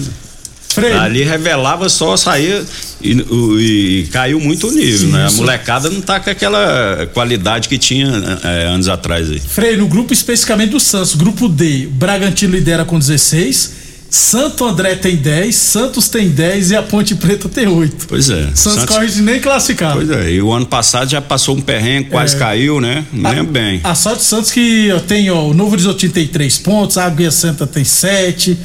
Ali 0.82 1.24
revelava 1.24 1.90
só 1.90 2.16
sair 2.18 2.64
e, 3.02 3.12
e 3.60 4.08
caiu 4.12 4.40
muito 4.40 4.68
o 4.68 4.72
nível, 4.72 5.10
né? 5.10 5.28
A 5.28 5.32
molecada 5.32 5.90
não 5.90 6.02
tá 6.02 6.20
com 6.20 6.30
aquela 6.30 7.10
qualidade 7.14 7.68
que 7.68 7.78
tinha 7.78 8.08
é, 8.44 8.66
anos 8.68 8.88
atrás 8.88 9.30
aí. 9.30 9.40
Frei, 9.40 9.76
no 9.78 9.88
grupo 9.88 10.14
especificamente 10.14 10.72
do 10.72 10.80
Santos, 10.80 11.16
grupo 11.16 11.48
D, 11.50 11.88
Bragantino 11.92 12.54
lidera 12.56 12.86
com 12.86 12.98
16, 12.98 13.84
Santo 14.10 14.64
André 14.66 14.96
tem 14.96 15.16
10, 15.16 15.56
Santos 15.56 16.08
tem 16.08 16.30
10 16.30 16.70
e 16.72 16.76
a 16.76 16.84
Ponte 16.84 17.16
Preta 17.16 17.50
tem 17.50 17.68
8. 17.68 18.06
Pois 18.08 18.30
é. 18.30 18.48
Santos, 18.54 18.86
corre 18.86 19.08
de 19.08 19.24
nem 19.24 19.40
classificado. 19.40 19.96
Pois 19.96 20.10
é, 20.12 20.34
e 20.34 20.42
o 20.42 20.52
ano 20.52 20.68
passado 20.68 21.10
já 21.10 21.20
passou 21.20 21.56
um 21.58 21.62
perrengue, 21.62 22.10
quase 22.12 22.36
É. 22.36 22.40
caiu, 22.40 22.80
né? 22.80 23.04
Não 23.12 23.32
lembro 23.32 23.52
bem. 23.52 23.82
A 23.84 23.96
sorte 23.96 24.20
do 24.20 24.24
Santos 24.24 24.52
que 24.52 24.92
ó, 24.92 25.00
tem, 25.00 25.32
ó, 25.32 25.48
o 25.48 25.54
Novo 25.54 25.72
Horizontino 25.74 26.14
tem 26.14 26.28
3 26.28 26.60
pontos, 26.60 26.98
a 27.00 27.06
Água 27.06 27.32
Santa 27.32 27.66
tem 27.66 27.84
7. 27.84 28.56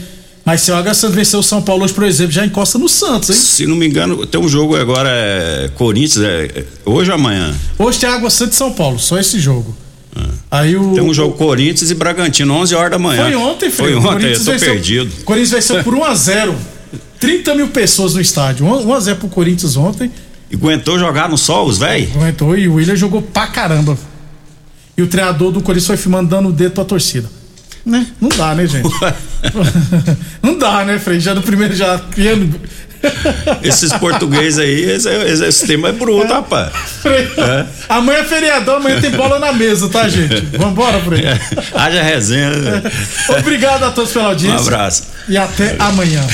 Mas 0.48 0.62
se 0.62 0.70
o 0.72 0.74
Água 0.76 0.94
Santa 0.94 1.14
vencer 1.14 1.38
o 1.38 1.42
São 1.42 1.60
Paulo 1.60 1.84
hoje, 1.84 1.92
por 1.92 2.04
exemplo, 2.04 2.32
já 2.32 2.42
encosta 2.46 2.78
no 2.78 2.88
Santos, 2.88 3.28
hein? 3.28 3.36
Se 3.36 3.66
não 3.66 3.76
me 3.76 3.86
engano, 3.86 4.24
tem 4.24 4.40
um 4.40 4.48
jogo 4.48 4.76
agora, 4.76 5.10
é 5.10 5.70
Corinthians, 5.74 6.24
é, 6.24 6.44
é 6.60 6.64
hoje 6.86 7.10
ou 7.10 7.16
amanhã? 7.16 7.54
Hoje 7.78 7.98
tem 7.98 8.08
Água 8.08 8.30
Santa 8.30 8.52
e 8.54 8.56
São 8.56 8.72
Paulo, 8.72 8.98
só 8.98 9.18
esse 9.18 9.38
jogo. 9.38 9.76
Aí 10.50 10.74
o. 10.74 10.94
Tem 10.94 11.02
um 11.02 11.12
jogo 11.12 11.36
Corinthians 11.36 11.90
e 11.90 11.94
Bragantino, 11.94 12.54
11 12.54 12.74
horas 12.74 12.90
da 12.92 12.98
manhã. 12.98 13.24
Foi 13.24 13.34
ontem, 13.36 13.70
Foi 13.70 13.86
Frei. 13.88 13.94
O 13.94 13.98
ontem, 13.98 14.06
eu 14.06 14.12
Corinthians 14.14 14.44
tô 14.46 14.52
venceu- 14.52 14.72
perdido. 14.72 15.24
Corinthians 15.26 15.50
venceu 15.50 15.84
por 15.84 15.94
1x0. 15.94 16.54
30 17.20 17.54
mil 17.54 17.68
pessoas 17.68 18.14
no 18.14 18.20
estádio. 18.22 18.64
1x0 18.64 19.16
pro 19.16 19.28
Corinthians 19.28 19.76
ontem. 19.76 20.10
E 20.50 20.54
aguentou 20.56 20.98
jogar 20.98 21.28
no 21.28 21.36
sol, 21.36 21.66
os 21.66 21.76
velho? 21.76 22.08
Aguentou 22.14 22.56
e 22.56 22.66
o 22.68 22.76
William 22.76 22.96
jogou 22.96 23.20
pra 23.20 23.48
caramba. 23.48 23.98
E 24.96 25.02
o 25.02 25.06
treinador 25.08 25.52
do 25.52 25.60
Corinthians 25.60 25.86
foi 25.88 25.98
filmando 25.98 26.30
dando 26.30 26.48
o 26.48 26.52
dedo 26.52 26.72
pra 26.72 26.86
torcida. 26.86 27.28
Né? 27.88 28.06
Não 28.20 28.28
dá, 28.28 28.54
né, 28.54 28.66
gente? 28.66 28.88
Não 30.42 30.58
dá, 30.58 30.84
né, 30.84 30.98
Frei? 30.98 31.18
Já 31.18 31.34
no 31.34 31.42
primeiro, 31.42 31.74
já 31.74 31.98
criando. 31.98 32.60
Esses 33.62 33.92
portugueses 33.94 34.58
aí, 34.58 34.90
esse, 34.90 35.08
esse, 35.08 35.66
tema 35.66 35.88
é 35.88 35.92
bruto, 35.92 36.32
rapaz. 36.32 36.72
Frei, 37.00 37.28
É. 37.38 37.64
Amanhã 37.88 38.18
é 38.18 38.24
feriadão, 38.24 38.76
amanhã 38.76 39.00
tem 39.00 39.12
bola 39.12 39.38
na 39.38 39.52
mesa, 39.52 39.88
tá, 39.88 40.08
gente? 40.08 40.40
Vambora, 40.56 41.00
Frei. 41.00 41.22
Haja 41.74 42.02
resenha. 42.02 42.50
Obrigado 43.38 43.84
a 43.84 43.90
todos 43.92 44.12
pela 44.12 44.24
Um 44.24 44.28
audiência. 44.28 44.58
abraço. 44.58 45.04
E 45.28 45.36
até 45.38 45.76
amanhã. 45.78 46.26